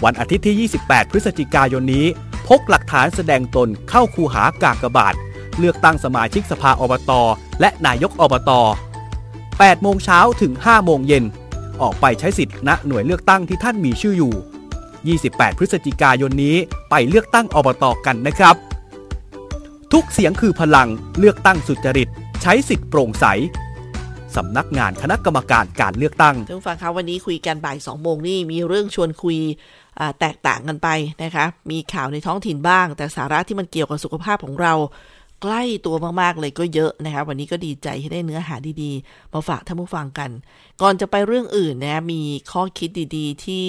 [0.05, 2.07] วันอาทิตย์ที่ 28 พฤศจิกายนนี้
[2.49, 5.15] พกหลักฐานแสดงตนเข้าคูหากากบาท
[5.59, 7.11] เลือกตั้งสมาชิกสภาอบต
[7.61, 8.51] และนายกอบต
[9.21, 11.25] 8 โมงเช้าถึง 5 โมงเย็น
[11.83, 14.35] ออกไปใช้สิทธิ์ณหน่วยเลือกตั้งที่ท่านมีชื่ออยู่
[15.33, 16.57] 28 พฤศจิกายนนี้
[16.91, 18.57] ไปเลือกตั้งอบตกันนะครับ
[19.93, 22.09] ทุกเสียงคือพลังเลือกตั้งสุจริต
[22.43, 23.27] ใช้สิทธิ์โปร่งใส
[24.37, 29.39] สำนักงานคณะกรรมการการเลือกตั้งท่านฟังคะวันนี้คุยกันบ่ายสองโมงนี่มีเรื่องชวนคุย
[30.20, 30.88] แตกต่างกันไป
[31.22, 34.74] นะคะ มีข่าวในท้องถิ่นบ้าง แต่สาระที่มันเกี่ยวกับสุขภาพของเรา
[35.42, 40.31] ใกล้ตัวมากๆเลยก็เยอะนะคะ วันนี้ก็ดีใจที่ได้เนื้อหาดีๆ มาฝากท่านผู้ฟังกัน
[40.83, 42.20] ก่อนจะไปเรื่องอื่นนะมี
[42.53, 43.66] ข้อคิดดีๆ ที่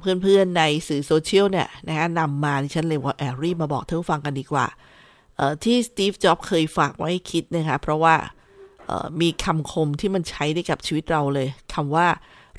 [0.00, 4.66] เพื่อนๆในสื่อโซเชียลเนี่ยนะคะนำมาฉันเลยว่าแอรีบมาบอกท่านผู้ฟังกันดีกว่า
[5.64, 8.14] ที่สตีฟจ็อบเคยฝากไว้คิดนะคะเพราะว่า
[9.20, 12.06] มีคำคมที่มันใช้ได้กับชีวิตเราเลยคำว่า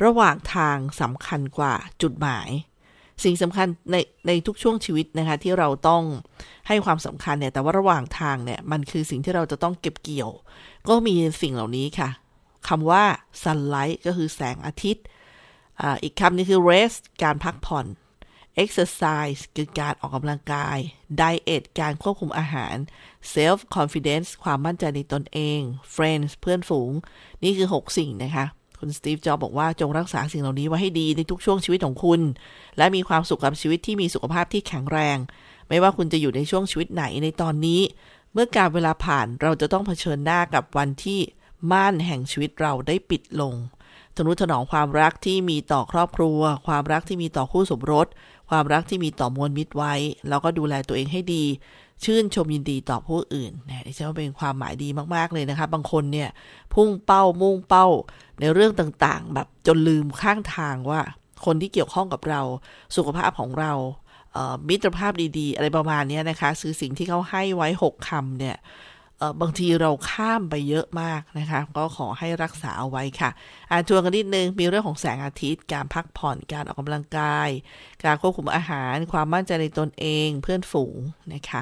[0.03, 2.49] ระหว่างทางสำคัญกว่าจุดหมาย
[3.23, 3.95] สิ่งสำคัญใน
[4.27, 6.03] ในทุกช่วงชีวิตนะคะที่เราต้อง
[6.67, 10.32] ให้ความสำคัญเนี่ยแต่ว่าระหว่างทางเนี่ยมันคือสิ่งที่เราจะต้องเก็บเกี่ยว
[10.89, 12.10] ก็มีสิ่งเหล่านี้ค่ะ
[12.67, 13.03] คำว่า
[13.43, 15.03] sunlight ก็คือแสงอาทิตย์
[16.03, 17.86] อีกคำนึงคือ rest การพักผ่อน
[18.63, 20.77] exercise คือการออกกำลังกาย
[21.21, 22.75] diet การควบคุมอาหาร
[23.34, 25.60] self confidence ความมั่นใจในตนเอง
[25.95, 26.91] friends เพื่อนฝูง
[27.43, 28.45] นี่คือ 6 สิ่งนะคะ
[28.86, 32.22] คุณสตีฟ จ็อบบอกว่าจงรักษาสิ่งเหล่านี้ไว้ให้ดีในทุกช่วงชีวิตของคุณ
[32.78, 35.17] และมีความสุขกับชีวิตที่มีสุขภาพที่แข็งแรง
[35.69, 37.82] ไม่ว่าคุณจะอยู่ในช่วงชีวิตไหนในตอนนี้
[38.34, 41.19] เมื่อการเวลาผ่านเราจะต้องเผชิญหน้ากับวันที่
[41.72, 43.54] ม่านแห่งชีวิตเราได้ปิดลง
[44.15, 48.08] ทนุถนอมความรักที่มีต่อครอบครัว ความรักที่มีต่อคู่สมรส
[48.50, 49.93] ความรักที่มีต่อมวลมิตรไว้
[50.30, 51.43] แล้วก็ดูแลตัวเองให้ดี
[52.05, 56.29] ชื่นชมยินดีต่อผู้อื่นนะดิฉันว่าเป็นความหมายดีมากๆเลยนะคะ บางคนเนี่ย
[56.73, 57.87] พุ่งเป้ามุ่งเป้า
[58.39, 61.01] ในเรื่องต่างๆ แบบจนลืมข้างทางว่า
[61.45, 62.41] คนที่เกี่ยวข้องกับเรา
[62.95, 63.73] สุขภาพของเรา
[64.69, 68.57] มิตรภาพดีๆ อะไรประมาณนี้นะคะคือสิ่งที่เขาให้ไว้ 6คำเนี่ย
[69.41, 73.29] บางทีเราข้ามไปเยอะมากนะคะ ก็ขอให้รักษาเอาไว้ค่ะ
[73.69, 77.49] อ่านทวนกันนิดนึง มีเรื่องของแสงอาทิตย์ การพักผ่อนการออกกำลังกาย
[78.03, 80.97] การควบคุมอาหาร ความมั่นใจในตนเอง เพื่อนฝูง
[81.33, 81.61] นะคะ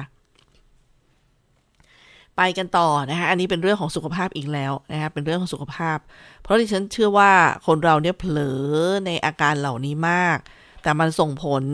[2.36, 5.98] ไปกันต่อนะคะอันนี้เป็นเรื่องของสุขภาพอีกแล้วนะคะเป็นเรื่องของสุขภาพ
[6.42, 7.32] เพราะที่ฉันเชื่อว่า
[7.66, 8.62] คนเราเนี่ยเผลอ
[9.06, 10.38] ในอาการเหล่านี้มาก
[10.82, 11.64] แต่มันส่งผล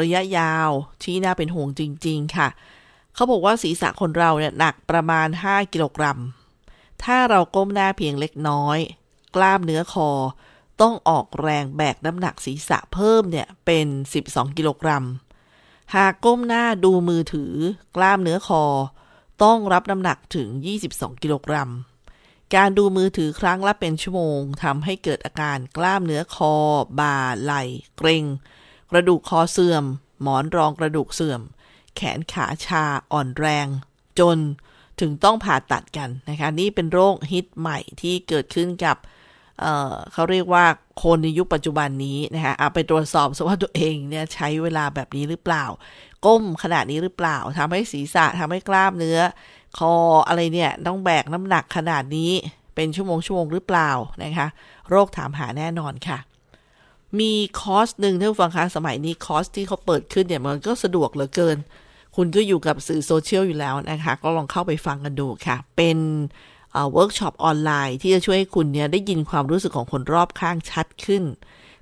[0.00, 0.70] ระยะยาว
[1.04, 2.48] ที่น่าเป็นห่วงจริง ๆ ค่ะ
[3.14, 6.18] เขาบอกว่าศีรษะคนเราเนี่ยหนักประมาณ 5 กิโลกรัม
[7.04, 8.78] ถ้าเราก้มหน้าเพียงเล็กน้อย
[9.36, 10.10] กล้ามเนื้อคอ
[10.80, 13.86] ต้องออกแรงแบกน้ำหนักศีรษะเพิ่มเนี่ยเป็น
[14.22, 15.04] 12 กิโลกรัม
[15.94, 17.52] หากก้มหน้าดูมือถือ
[17.96, 18.64] กล้ามเนื้อคอ
[19.42, 20.48] ต้องรับน้ำหนักถึง
[20.86, 21.70] 22 กิโลกรัม
[22.54, 26.54] การดูมือถือครั้งละเป็นชั่วโมงทำให้เกิดอาการกล้ามเนื้อคอ
[27.00, 27.62] บ่า ไหล่
[27.96, 28.24] เกร็ง
[28.90, 29.84] กระดูกคอเสื่อม
[30.22, 31.40] หมอนรองกระดูกเสื่อม
[31.96, 33.66] แขนขาชาอ่อนแรง
[34.18, 34.36] จน
[35.00, 38.96] ถึงต้องผ่าตัดกันนะคะ นี่เป็นโรคฮิตใหม่ที่เกิดขึ้นกับ
[39.60, 40.64] เเขาเรียกว่า
[41.02, 45.64] คนในยุคปัจจุบันนี้นะคะเอาไปตรวจสอบสว่าตัวเองเนี่ยใช้เวลาแบบนี้หรือเปล่า
[46.26, 49.18] ก้มขนาดนี้หรือเปล่าทำให้ศีรษะทำให้กล้ามเนื้อ
[49.78, 49.92] คอ
[50.28, 52.32] อะไรเนี่ยต้องแบกน้ำหนักขนาดนี้
[52.74, 53.90] เป็นชั่วโมงชั่วโมงหรือเปล่า
[54.22, 54.48] นะคะ
[54.88, 56.18] โรคถามหาแน่นอนค่ะ
[57.20, 61.56] มีคอร์สหนึ่งท่านฟังคะสมัยนี้คอร์สที่เขาเปิดขึ้นเนี่ยมันก็สะดวกเหลือเกิน
[62.16, 65.98] คุณก็อยู่กับสื่อโซเชียลอยู่แล้วนะคะ ก็ลองเข้าไปฟังกันดูค่ะ เป็น
[66.92, 71.24] เวิร์กช็อปออนไลน์ที่จะช่วยให้คุณเนี่ยได้ยินความรู้สึกของคนรอบข้างชัดขึ้น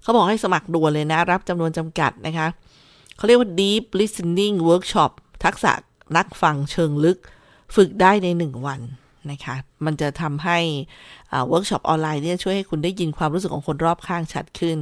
[0.03, 2.49] เขาบอกให้สมัครด่วนเลยนะ รับจำนวนจำกัดนะคะ
[3.17, 5.11] เขาเรียกว่า deep listening workshop
[5.45, 5.73] ทักษะ
[6.17, 7.19] นักฟังเชิงลึก
[7.75, 8.81] ฝึกได้ใน 1 วัน
[9.31, 9.55] นะคะ
[9.85, 10.59] มันจะทำให้
[11.49, 14.79] เวิร์กช็อปออนไลน์เนี่ยช่วยให้คุณได้ยินความรู้สึกของคนรอบข้างชัดขึ้น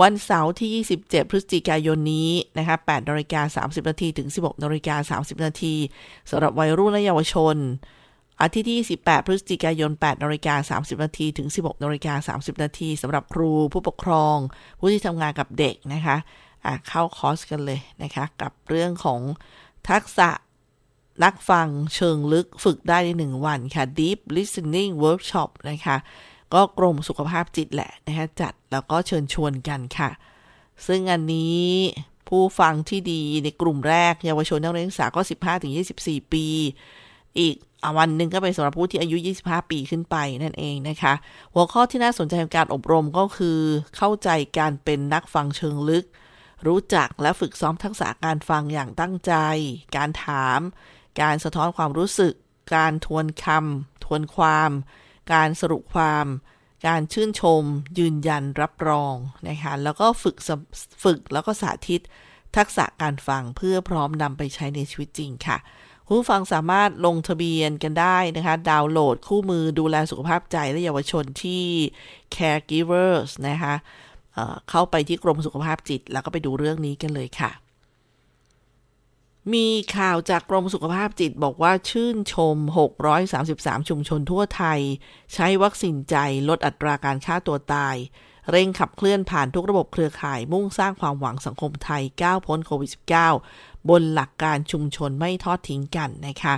[0.00, 5.74] วันเสาร์ที่ 27 พฤศจิกายนนี้นะคะ8นาฬิกา30 นาทีถึง 16นาฬิกา30 นาที
[6.30, 7.56] สำหรับวัยรุ่นและเยาวชน
[8.42, 14.36] อาทิตย์ที่ 28 พฤศจิกายน8นาฬิกา30 นาทีถึง 16นาฬิกา30 นาทีสำหรับครูผู้ปกครอง
[14.78, 19.20] ผู้ที่ทำงานกับเด็กนะคะะเข้าคอร์สกันเลยนะคะ กับเรื่องของ
[19.90, 20.30] ทักษะ
[21.24, 25.96] นักฟังเชิงลึกฝึกได้ในหนึ่งวันค่ะ Deep Listening Workshop นะคะ
[26.54, 30.10] ก็กรมสุขภาพจิตแหละนะคะจัดแล้วก็เชิญชวนกันค่ะ
[30.86, 31.64] ซึ่งอันนี้
[32.28, 35.20] ผู้ฟังที่ดีในกลุ่มแรกเยาวชนนักเรียนศึกษาก็
[35.76, 36.46] 15-24 ปี
[37.38, 37.54] อีก
[37.98, 41.14] วันหนึ่งก็เป็นสำหรับผู้ที่อายุ 25 ปีขึ้นไปนั่นเองนะคะ
[41.54, 43.60] หัวข้อที่น่าสนใจของการอบรมก็คือ
[43.96, 46.04] เข้าใจการเป็นนักฟังเชิงลึก
[46.66, 49.32] รู้จักและฝึกซ้อมทักษะการฟังอย่างตั้งใจ
[49.96, 50.60] การถาม
[51.20, 52.34] การสะท้อนความรู้สึก
[52.76, 54.70] การทวนคำทวนความ
[55.32, 56.26] การสรุปความ
[56.86, 57.62] การชื่นชม
[57.98, 59.14] ยืนยันรับรอง
[59.48, 60.36] นะคะแล้วก็ฝึก
[61.04, 62.00] ฝึกแล้วก็สาธิต
[62.56, 65.58] ทักษะการฟังเพื่อพร้อมนำไปใช้ในชีวิตจริงค่ะ
[66.12, 71.64] ผู้ฟังสามารถลงทะเบียนกันได้นะคะ ดาวน์โหลดคู่มือดูแลสุขภาพใจและเยาวชนที่
[72.34, 73.74] Caregivers นะคะ
[74.34, 77.50] เเข้าไปที่กรมสุขภาพจิต แล้วก็ไปดูเรื่องนี้กันเลยค่ะ
[79.54, 82.56] มีข่าวจากกรมสุขภาพจิตบอกว่าชื่นชม
[83.22, 84.80] 633 ชุมชนทั่วไทย
[85.34, 86.16] ใช้วัคซีนใจ
[86.48, 87.96] ลดอัตราการฆ่าตัวตาย
[88.50, 96.54] เร่งขับเคลื่อนผ่านทุกระบบเครือข่ายมุ่งสร้างความหวังสังคมไทยก้าวพ้นโควิด -19 บนหลักการชุมชนไม่ทอดทิ้งกันนะคะ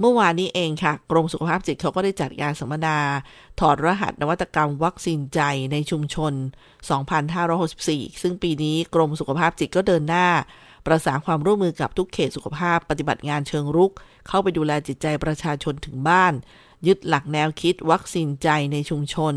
[0.00, 2.98] เมื่อวานนี้เองค่ะ กรมสุขภาพจิตเขาก็ได้จัดงานสัมมนา
[3.60, 5.40] ถอดรหัสนวัตกรรมวัคซีนใจ
[5.72, 6.32] ในชุมชน
[7.46, 10.28] 2564 ซึ่งปีนี้กรมสุขภาพจิตก็เดินหน้า
[10.86, 13.92] ประสานความร่วมมือกับทุกเขตสุขภาพปฏิบัติงานเชิงรุก
[14.28, 16.32] เข้าไปดูแลจิตใจประชาชนถึงบ้าน
[16.86, 19.34] ยึดหลักแนวคิดวัคซีนใจในชุมชน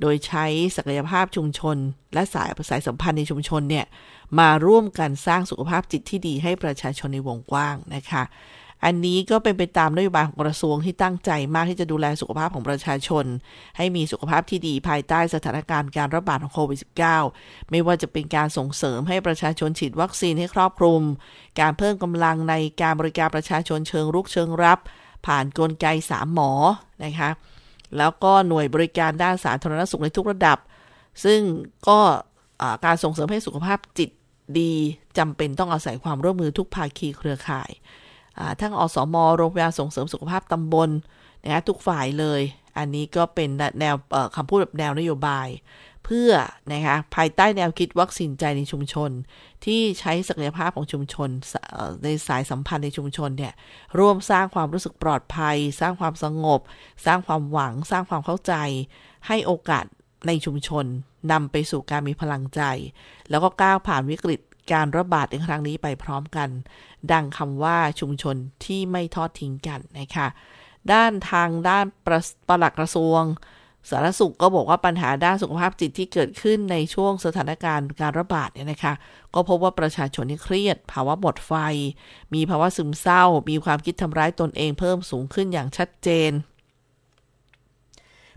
[0.00, 0.44] โดยใช้
[0.76, 1.76] ศักยภาพชุมชน
[2.14, 3.86] และสายสายสัมพันธ์ในชุมชนเนี่ย
[4.38, 8.24] มาร่วมกันสร้างสุขภาพจิตที่ดีให้ประชาชนในวงกว้างนะคะ
[8.84, 13.24] อันนี้ก็เป็นไปตามนโยบายของกระทรวงที่ตั้งใจมากที่จะดูแลสุขภาพของประชาชน
[13.76, 16.78] ให้มีสุขภาพที่ดีภายใต้สถานการณ์การระบาดของโควิด
[17.24, 21.02] -19 ไม่ว่าจะเป็นการส่งเสริมให้ประชาชนฉีดวัคซีนให้ครอบคลุม
[21.60, 24.78] การเพิ่มกำลังในการบริการประชาชนเชิงรุกเชิงรับ
[25.26, 26.52] ผ่านนกลไก3หมอ
[27.04, 27.30] นะคะ
[27.98, 30.58] แล้วก็หน่วยบริการด้านสาธารณสุขในทุกระดับ
[31.24, 31.40] ซึ่ง
[31.88, 31.98] ก็
[32.84, 34.10] การส่งเสริมให้สุขภาพจิต
[34.58, 34.72] ดี
[35.18, 37.70] จำเป็นต้องอาศัยความร่วมมือทุกภาคีเครือข่าย
[38.60, 40.90] ทั้งอสมโรงพยาบาลส่งเสริมสุขภาพตำบล
[41.44, 42.40] นะทุกฝ่ายเลย
[42.78, 43.48] อันนี้ก็เป็น
[43.80, 43.94] แนว
[44.36, 45.48] คำพูดแบบแนวนโยบาย
[46.04, 46.32] เพื่อ
[46.72, 49.10] นะคะภายใต้แนวคิดวัคซีนใจในชุมชน
[49.64, 51.28] ที่ใช้ศักยภาพของชุมชน
[52.04, 53.54] ในสายสัมพันธ์ในชุมชนเนี่ย
[53.98, 56.60] ร่วมสร้างความรู้สึกปลอดภัย สร้างความสงบ
[57.06, 58.54] สร้างความหวัง สร้างความเข้าใจ
[59.26, 59.84] ให้โอกาส
[60.26, 60.84] ในชุมชน
[61.32, 62.62] นำไปสู่การมีพลังใจ
[63.30, 64.40] แล้วก็ก้าวผ่านวิกฤต
[64.72, 66.48] การระบาดในครั้งนี้ไปพร้อมกัน
[67.12, 70.26] ดังคำว่าชุมชนที่ไม่ทอดทิ้งกันนะคะ
[70.92, 73.22] ด้านทางด้านประปลักกระทรวง
[73.88, 78.94] สารสุขก็บอกว่าปัญหาด้านสุขภาพจิตที่เกิดขึ้นในช่วงสถานการณ์การระบาดเนี่ยนะคะ
[79.34, 81.52] ก็พบว่าประชาชนที่เครียด ภาวะหมดไฟ
[82.34, 86.32] มีภาวะซึมเศร้า มีความคิดทำร้ายตนเองเพิ่มสูงขึ้นอย่างชัดเจน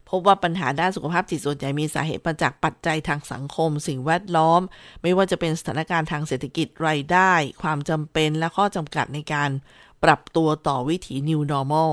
[0.09, 4.61] พบว่าปัญหาด้านสุขภาพจิตส่วนใหญ่มีสาเหตุมาจากปัจจัยทางสังคม สิ่งแวดล้อม
[5.01, 9.49] ไม่ว่าจะเป็นสถานการณ์ทางเศรษฐกิจรายได้ ความจำเป็นและข้อจำกัดในการ
[10.03, 11.91] ปรับตัวต่อวิถี New Normal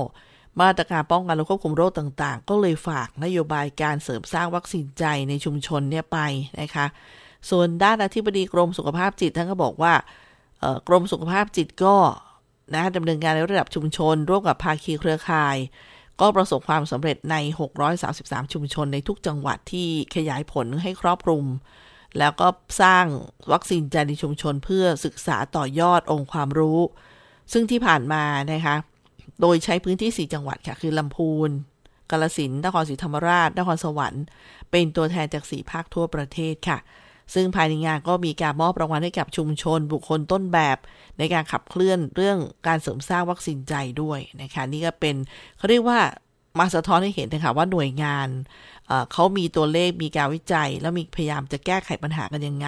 [0.59, 6.17] มาตรการป้องกันและควบคุมโรคต่างๆ ก็เลยฝากนโยบายการเสริมสร้างวัคซีนใจในชุมชนเนี่ยไป
[6.61, 6.85] นะคะ
[7.49, 9.93] ส่วนด้านอธิบดีกรมสุขภาพจิตท่านก็บอกว่า
[10.87, 11.95] กรมสุขภาพจิตก็
[12.73, 15.57] นะดำเนินงานในระดับชุมชน ร่วมกับภาคีเครือข่าย
[16.21, 17.35] ก็ประสบความสำเร็จใน
[17.95, 21.45] 633 ชุมชนในทุกจังหวัดที่ขยายผลให้ครอบคลุม
[22.19, 22.47] แล้วก็
[22.81, 23.05] สร้าง
[23.51, 26.79] วัคซีนใจในชุมชนเพื่อศึกษาต่อยอดองค์ความรู้
[27.51, 28.75] ซึ่งที่ผ่านมานะคะ
[29.41, 31.49] โดยใช้พื้นที่ 4 จังหวัดค่ะ คือลำพูน
[32.11, 34.23] กาลสินธุ์นครศรีธรรมราช นครสวรรค์
[34.71, 36.79] เป็นตัวแทนจาก4ภาคทั่วประเทศค่ะ
[37.33, 40.77] ซึ่งภายในงานก็มีการมอบรางวัลให้กับชุมชน บุคคลต้นแบบ
[41.17, 45.15] ในการขับเคลื่อนเรื่องการเสริมสร้างวัคซีนใจด้วยนะคะ นี่ก็เป็น
[45.57, 45.99] เขาเรียกว่า
[46.59, 48.27] มาสะท้อนให้เห็นนะคะว่าหน่วยงาน
[49.11, 52.67] เขามีตัวเลขมีการวิจัย แล้วมีพยายามจะแก้ไขปัญหากันยังไง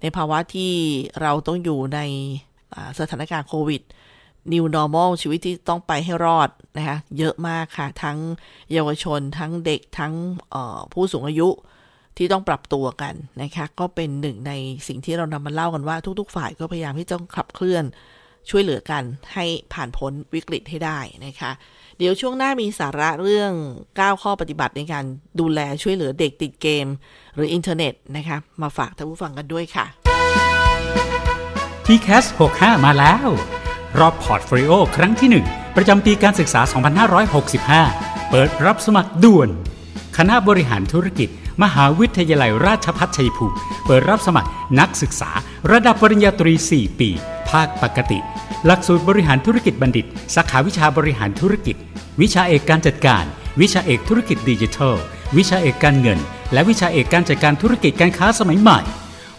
[0.00, 0.72] ในภาวะที่
[1.22, 2.00] เราต้องอยู่ใน
[2.98, 3.82] สถานการณ์โควิด
[4.52, 8.18] New Normal ชีวิตที่ต้องไปให้รอดนะคะเยอะมากค่ะ ทั้ง
[8.72, 10.12] เยาวชน ทั้งเด็กทั้ง
[10.92, 11.48] ผู้สูงอายุ
[12.16, 14.52] ที่ต้องปรับตัวกันนะคะก็เป็นหนึ่งใน
[14.88, 17.84] สิ่งที่เรานำมาเล่ากันว่าทุก ๆ ฝ่ายก็พยายามที่จะขับเคลื่อน
[18.50, 19.02] ช่วยเหลือกัน
[19.34, 21.50] ให้ผ่านพ้นวิกฤตให้ได้นะคะ
[21.98, 23.52] เดี๋ยวช่วงหน้ามีสาระเรื่อง
[23.90, 25.04] 9 ข้อปฏิบัติในการ
[25.40, 26.86] ดูแลช่วยเหลือเด็กติดเกม
[27.34, 29.86] หรืออินเทอร์เน็ตนะคะมาฝากท่านผู้ฟังกันด้วยค่ะ
[31.86, 33.28] t c a s 65 มาแล้ว
[33.98, 36.60] รอบ portfolio ครั้งที่ 1 ประจำปีการศึกษา
[37.44, 39.48] 2565 เปิดรับสมัครด่วน
[40.16, 41.28] คณะบริหารธุรกิจ
[41.62, 43.54] มหาวิทยาลัยราชภัฏชัยภูมิ
[43.86, 45.30] เปิดรับสมัครนักศึกษา
[45.72, 47.08] ระดับปริญญาตรี 4 ปี
[47.50, 48.18] ภาคปกติ
[48.66, 51.76] หลักสูตรบริหารธุรกิจบัณฑิต สาขาวิชาบริหารธุรกิจ
[52.20, 53.24] วิชาเอกการจัดการ
[53.60, 54.94] วิชาเอกธุรกิจดิจิทัล
[55.36, 56.18] วิชาเอกการเงิน
[56.52, 58.78] และวิชาเอกการจัดการธุรกิจการค้าสมัยใหม่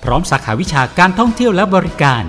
[0.04, 2.24] พร้อมสาขาวิชาการท่องเที่ยวและบริการ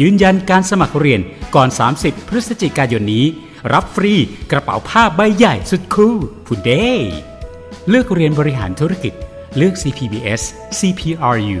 [0.00, 1.20] ยืนยันการสมัครเรียน
[1.54, 3.24] ก่อน 30 พฤศจิกายนนี้
[3.72, 4.14] รับฟรี
[4.50, 6.88] กระเป๋าผ้าใบใหญ่สุดคูลผู้เด้
[7.88, 9.12] เลือกเรียนบริหารธุรกิจ
[9.56, 10.42] เลือก CPBS
[10.78, 11.60] CPRU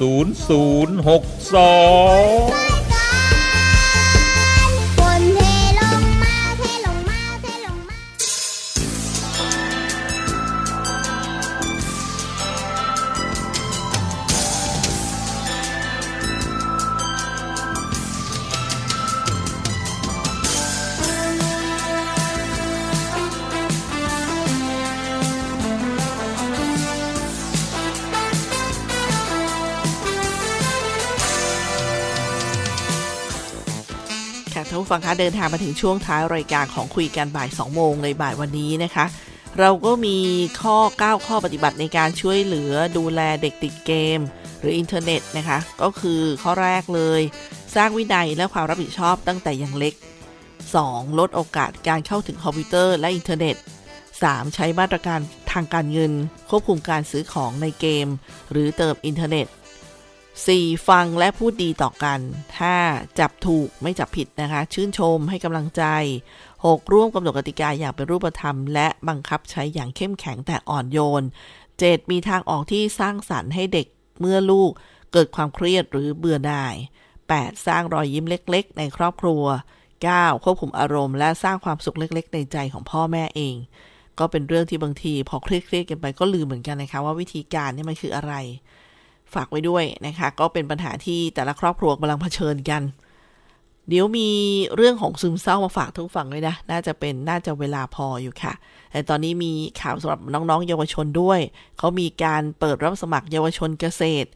[0.00, 2.69] 0062
[34.70, 39.04] ท่านผู้ฟังคะเดินทางมาถึงช่วงท้ายรายการของคุยกันบ่าย 2 โมงในบ่ายวันนี้นะคะ
[39.58, 40.18] เราก็มี
[40.62, 44.20] ข้อ 9 ข้อปฏิบัติในการช่วยเหลือดูแลเด็กติดเกม
[44.60, 47.20] หรืออินเทอร์เน็ตนะคะ ก็คือข้อแรกเลย
[47.74, 49.94] สร้างวินัยและความรับผิดชอบตั้งแต่ยังเล็ก
[50.56, 51.18] 2.
[51.18, 53.56] ลดโอกาสการเข้าถึงคอมพิวเตอร์และอินเทอร์เน็ต
[54.04, 54.54] 3.
[54.54, 55.20] ใช้มาตรการ
[55.52, 56.12] ทางการเงิน
[56.50, 58.06] ควบคุมการซื้อของในเกม
[58.50, 59.46] หรือเติมอินเทอร์เน็ต
[60.48, 60.88] 4.
[60.88, 62.20] ฟังและพูดดีต่อกัน
[62.68, 63.18] 5.
[63.18, 65.82] จับถูกไม่จับผิดนะคะ ชื่นชมให้กำลังใจ
[66.42, 66.92] 6.
[66.92, 71.22] ร่วมกำหนดกติกาอย่างเป็นรูปธรรม และบังคับใช้อย่างเข้มแข็งแต่อ่อนโยน
[71.70, 72.10] 7.
[72.10, 73.86] มีทางออกที่สร้างสรรค์ให้เด็ก
[74.20, 74.70] เมื่อลูก
[75.12, 76.76] เกิดความเครียดหรือเบื่อหน่าย
[77.20, 77.66] 8.
[77.66, 79.44] สร้างรอยยิ้มเล็ก ๆ ในครอบครัว
[79.94, 80.44] 9.
[80.44, 83.56] ควบคุมอารมณ์และสร้างความสุขเล็ก ๆ ในใจของพ่อแม่เอง
[84.18, 88.34] ก็เป็นเรื่องที่บางที พอเครียดๆกันไปก็ลืมเหมือนกันนะคะว่าวิธีการนี่มันคืออะไร
[89.34, 92.82] ฝากไว้ด้วยนะคะ ก็เป็นปัญหาที่แต่ละครอบครัวกำลังเผชิญกัน
[93.88, 94.28] เดี๋ยวมี
[94.76, 98.52] เรื่องของซึมเศร้ามาฝากทุกฝั่งเลยนะ น่าจะเป็นน่าจะเวลาพออยู่ค่ะ
[98.92, 101.40] แต่ตอนนี้มีข่าวสำหรับน้องๆ เยาวชนด้วย
[101.78, 104.28] เขามีการเปิดรับสมัครเยาวชนเกษตร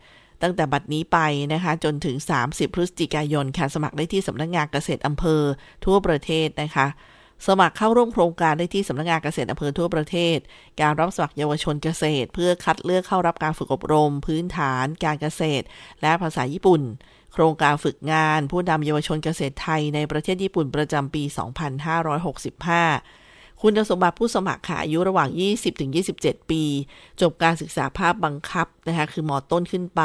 [0.42, 1.18] ตั้งแต่บัดนี้ไป
[1.52, 2.16] นะคะ จนถึง
[2.46, 5.42] 30 พฤศจิกายนค่ะ สมัครได้ที่สำนักงานเกษตรอำเภอ
[5.84, 6.86] ทั่วประเทศนะคะ
[7.46, 10.38] สมัครเข้าร่วมโครงการได้ที่สำนักงานเกษตรอำเภอทั่วประเทศ
[10.80, 15.64] การรับสมัครเยาวชนเกษตร เพื่อคัดเลือกเข้ารับการฝึกอบรม พื้นฐาน การเกษตร
[16.02, 16.82] และภาษาญี่ปุ่น
[17.32, 25.28] โครงการฝึกงาน ผู้นำเยาวชนเกษตรไทยในประเทศญี่ปุ่นประจำปี 2565คุณสมบัติผู้สมัครค่ะอายุระหว่าง
[25.90, 26.62] 20-27 ปี
[27.20, 30.02] จบการศึกษาภาพบังคับนะคะคือมอต้นขึ้นไป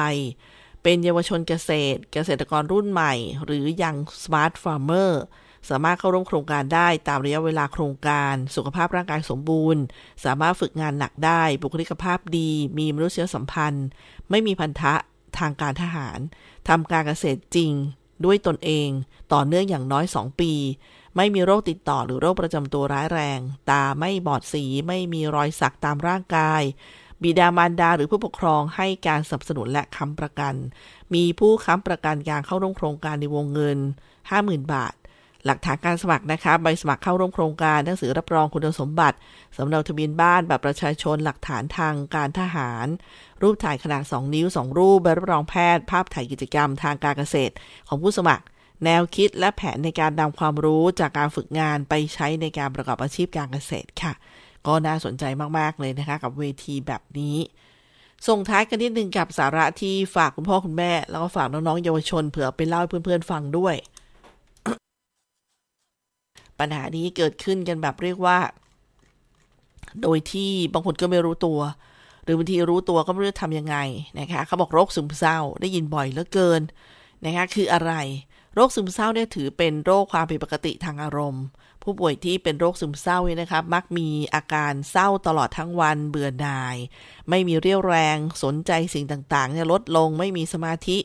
[0.83, 3.13] เป็นเยาวชนเกษตร เกษตรกรรุ่นใหม่
[3.45, 5.11] หรือยัง Smart Farmer
[5.69, 9.81] สามารถเข้าร่วมโครงการได้ตามระยะเวลาโครงการ สุขภาพร่างกายสมบูรณ์
[10.25, 13.87] สามารถฝึกงานหนักได้ บุคลิกภาพดี มีมนุษยสัมพันธ์
[14.29, 14.93] ไม่มีพันธะ
[15.37, 16.19] ทางการทหาร
[16.69, 17.71] ทำการเกษตรจริง
[18.25, 18.89] ด้วยตนเอง
[19.33, 20.53] ต่อเนื่องอย่างน้อย 2 ปี
[21.15, 23.39] ไม่มีโรคติดต่อหรือโรคประจำตัวร้ายแรง
[23.69, 26.61] ตาไม่บอดสี ไม่มีรอยสักตามร่างกาย
[27.23, 30.55] บิดามารดาหรือผู้ปกครองให้การสนับสนุนและค้ำประกัน
[31.13, 33.77] มีผู้ค้ำประกันการเข้าร่วมโครงการในวงเงิน
[34.25, 34.93] 50,000 บาท
[35.45, 39.17] หลักฐานการสมัครนะคะ ใบสมัครเข้าร่วมโครงการหนังสือรับรองคุณสมบัติ
[39.55, 42.87] สำเนาทะเบียนบ้านบัตรประชาชนหลักฐานทางการทหาร
[43.41, 47.53] รูปถ่ายขนาด 2 นิ้ว 2 รูปใบรับรองแพทย์ ภาพถ่ายกิจกรรมทางการเกษตร
[47.87, 48.43] ของผู้สมัคร
[48.85, 54.13] แนวคิดและแผนในการนำความรู้จากการฝึกงานไปใช้ในการประกอบอาชีพการเกษตรค่ะ
[54.67, 55.23] ก็น่าสนใจ
[55.57, 57.37] มากๆเลยนะคะ กับเวทีแบบนี้
[58.27, 63.75] ส่งท้ายกันนิดนึงกับสาระที่ฝากคุณพ่อคุณแม่ แล้วก็ฝากน้องๆเยาวชนเผื่อไปเล่าให้เพื่อนๆฟังด้วย
[66.59, 68.37] ปัญหานี้เกิดขึ้นกันแบบเรียกว่า
[70.01, 71.59] โดยที่บางคนก็ไม่รู้ตัว
[72.23, 73.77] หรือบางทีรู้ตัวก็ไม่รู้จะทำยังไง
[74.19, 76.61] นะคะเขาบอกโรคซึมเศร้าได้ยินบ่อยเหลือเกิน
[77.25, 77.91] นะคะคืออะไร
[78.55, 81.43] โรคซึมเศร้าเนี่ยถือเป็นโรคความผิดปกติทางอารมณ์
[81.83, 86.77] ผู้ป่วยที่เป็นโรคซึมเศร้าเนี่ยนะครับมักมีอาการเศร้าตลอดทั้งวันเบื่อหน่าย
[87.29, 90.97] ไม่มีเรี่ยวแรงสนใจสิ่งต่างๆเนี่ยลดลงไม่มีสมาธิ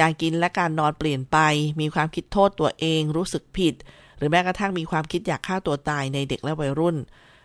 [0.00, 1.38] การกินและการนอนเปลี่ยนไป
[1.80, 3.74] มีความคิดโทษตัวเองรู้สึกผิด
[4.22, 6.96] รือแม้กระทั่งมีความคิดอยากฆ่าตัวตายในเด็กและวัยรุ่น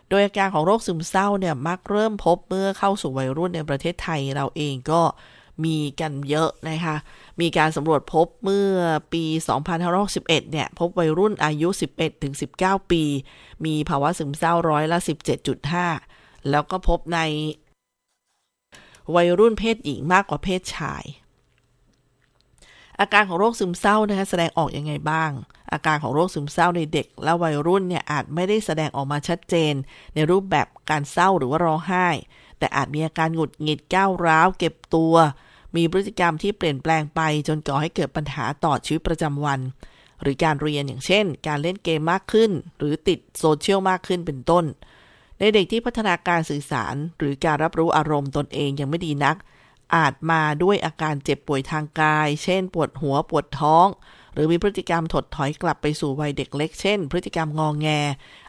[0.10, 5.02] โดยอาการของโรคซึมเศร้าเนี่ยมักเริ่มพบเมื่อเข้าสู่วัยรุ่นในประเทศไทยเราเองก็
[5.66, 6.96] มีกันเยอะนะคะ
[7.42, 8.70] มีการสำรวจพบเมื่อ
[9.14, 9.24] ปี
[9.88, 11.70] 2561 เนี่ย พบวัยรุ่นอายุ
[12.30, 13.04] 11-19 ปี
[13.66, 14.98] มีภาวะซึมเศร้าร้อยละ
[15.74, 17.20] 17.5 แล้วก็พบใน
[19.16, 21.04] วัยรุ่นเพศหญิงมากกว่าเพศชาย
[23.00, 25.32] อาการของโรคซึมเศร้านะคะแสดงออกยังไงบ้าง
[25.72, 29.74] อาการของโรคซึมเศร้าในเด็กและวัยรุ่นเนี่ยอาจไม่ได้แสดงออกมาชัดเจน
[30.16, 32.08] ในรูปแบบการเศร้าหรือว่าร้องไห้
[32.60, 35.16] แต่อาจมีอาการหงุดหงิดก้าวร้าวเก็บตัว
[35.76, 39.60] มีพฤติกรรมที่เปลี่ยนแปลงไปจนก่อให้เกิดปัญหาต่อชีวิตประจำวัน
[40.22, 44.66] หรือการเรียนอย่างเช่น การเล่นเกมมากขึ้น หรือติดโซเชียลมากขึ้นเป็นต้น
[45.40, 49.36] ในเด็กที่พัฒนาการสื่อสาร หรือการรับรู้อารมณ์ตนเองยังไม่ดีนัก
[49.96, 53.88] อาจมาด้วยอาการเจ็บป่วยทางกาย เช่น ปวดหัวปวดท้อง
[54.34, 57.88] หรือมีพฤติกรรมถดถอยกลับไปสู่วัยเด็กเล็ก เช่น พฤติกรรมงองแง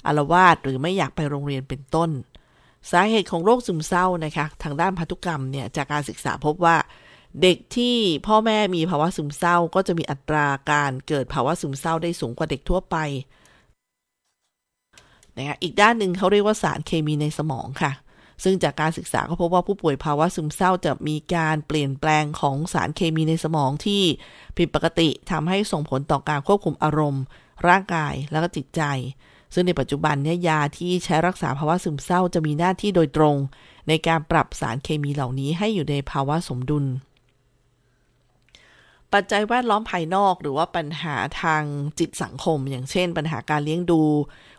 [0.06, 2.10] อารวาสหรือไม่อยากไปโรงเรียนเป็นต้น
[2.90, 6.76] สาเหตุของโรคซึมเศร้านะคะ ทางด้านพันธุกรรมเนี่ยจากการศึกษาพบว่า
[7.42, 12.96] เด็กที่พ่อแม่มีภาวะซึมเศร้า ก็จะมีอัตราการเกิดภาวะซึมเศร้าได้สูงกว่าเด็กทั่วไป
[15.36, 17.92] นะคะอีกด้านหนึ่งเขาเรียกว่าสารเคมีในสมองค่ะ
[18.44, 24.02] ซึ่งจากการศึกษาก็พบว่าผู้ป่วยภาวะซึมเศร้าจะมีการเปลี่ยนแปลงของสารเคมีในสมองที่
[24.56, 27.22] ผิดปกติทำให้ส่งผลต่อการควบคุมอารมณ์
[27.68, 28.82] ร่างกายแล้วก็จิตใจ
[29.54, 33.36] ซึ่งในปัจจุบันเนี่ยยาที่ใช้รักษาภาวะซึมเศร้าจะมีหน้าที่โดยตรง
[33.88, 36.84] ในการปรับสารเคมีเหล่านี้ให้อยู่ในภาวะสมดุล
[39.12, 41.62] ปัจจัยแวดล้อมภายนอกหรือว่าปัญหาทาง
[41.98, 44.02] จิตสังคม อย่างเช่น ปัญหาการเลี้ยงดู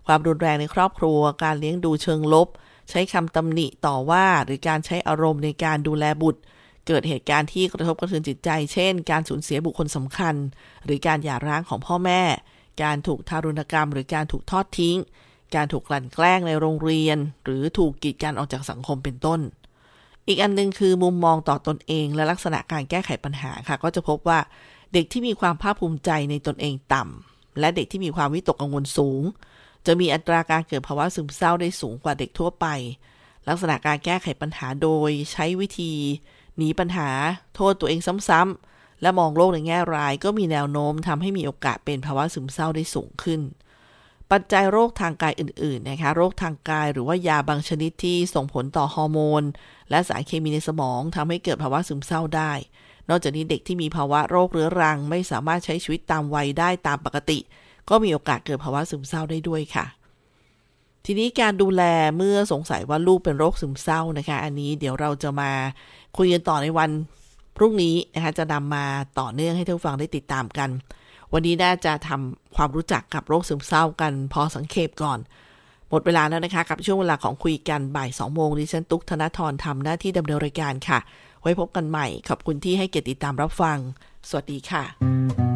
[0.08, 2.48] ความรุนแรงในครอบครัว การเลี้ยงดูเชิงลบ
[2.90, 6.42] ใช้คำตำหนิต่อว่า หรือการใช้อารมณ์ในการดูแลบุตร
[6.88, 10.36] เกิดเหตุการณ์ที่กระทบกระเทือนจิตใจ เช่น การสูญเสียบุคคลสำคัญ
[10.86, 12.22] หรือการหย่าร้างของพ่อแม่
[12.84, 14.98] การถูกทารุณกรรม หรือการถูกทอดทิ้ง
[15.56, 19.40] การถูกกลั่นแกล้งในโรงเรียน หรือถูกกีดกันออกจากสังคมเป็นต้น
[20.28, 24.40] อีกอันหนึงคือมุมมองต่อตนเองและลักษณะการแก้ไขปัญหาค่ะ ก็จะพบว่า
[24.94, 29.24] เด็กที่มีความภาคภูมิใจในตนเองต่ำและเด็กที่มีความวิตกกังวลสูง
[29.86, 32.66] จะมีอัตราการเกิดภาวะซึมเศร้าได้สูงกว่าเด็กทั่วไป
[33.48, 35.94] ลักษณะการแก้ไขปัญหาโดยใช้วิธี
[36.58, 37.10] หนีปัญหา
[37.56, 38.00] โทษตัวเอง
[38.30, 43.42] ซ้ำๆและมองโลกในแง่ร้ายก็มีแนวโน้มทำให้มีโอกาสเป็นภาวะซึมเศร้าได้สูงขึ้น
[44.32, 49.44] ปัจจัยโรคทางกายอื่นๆนะคะโรคทางกายหรือว่ายาบางชนิดที่ส่งผลต่อฮอร์โมน
[49.90, 52.54] และสารเคมีในสมองทำให้เกิดภาวะซึมเศร้าได้
[53.10, 57.40] นอกจากนี้เด็กที่มีภาวะโรคเรื้อรัง ไม่สามารถใช้ชีวิตตามวัยได้ตามปกติ
[57.90, 59.86] ก็มีโอกาสเกิดภาวะซึมเศร้าได้ด้วยค่ะ
[61.06, 61.84] ทีนี้การดูแล
[62.18, 65.52] เมื่อสงสัยว่าลูกเป็นโรคซึมเศร้านะคะ อันนี้เดี๋ยวเราจะมา
[66.18, 66.90] คุยกันต่อในวัน
[67.58, 68.86] พรุ่งนี้นะคะจะนำมา
[69.20, 70.70] ต่อเนื่องให้ท่านฟังได้ติดตามกัน
[71.34, 75.20] วันนี้น่าจะทำความรู้จักกับโรคซึมเศร้ากัน พอสังเขปก่อน
[75.90, 81.00] หมดเวลาแล้วนะคะกับช่วงเวลาของคุยกันบ่าย2โมงดิฉันตุ๊กธนทรทำหน้าที่ดำเนินรายการค่ะ
[81.42, 83.78] ไว้พบกันใหม่ ขอบคุณที่ให้เกียรติติดตามรับฟัง
[84.30, 85.49] สวัสดีค่ะ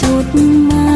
[0.00, 0.26] จุด
[0.66, 0.86] หมา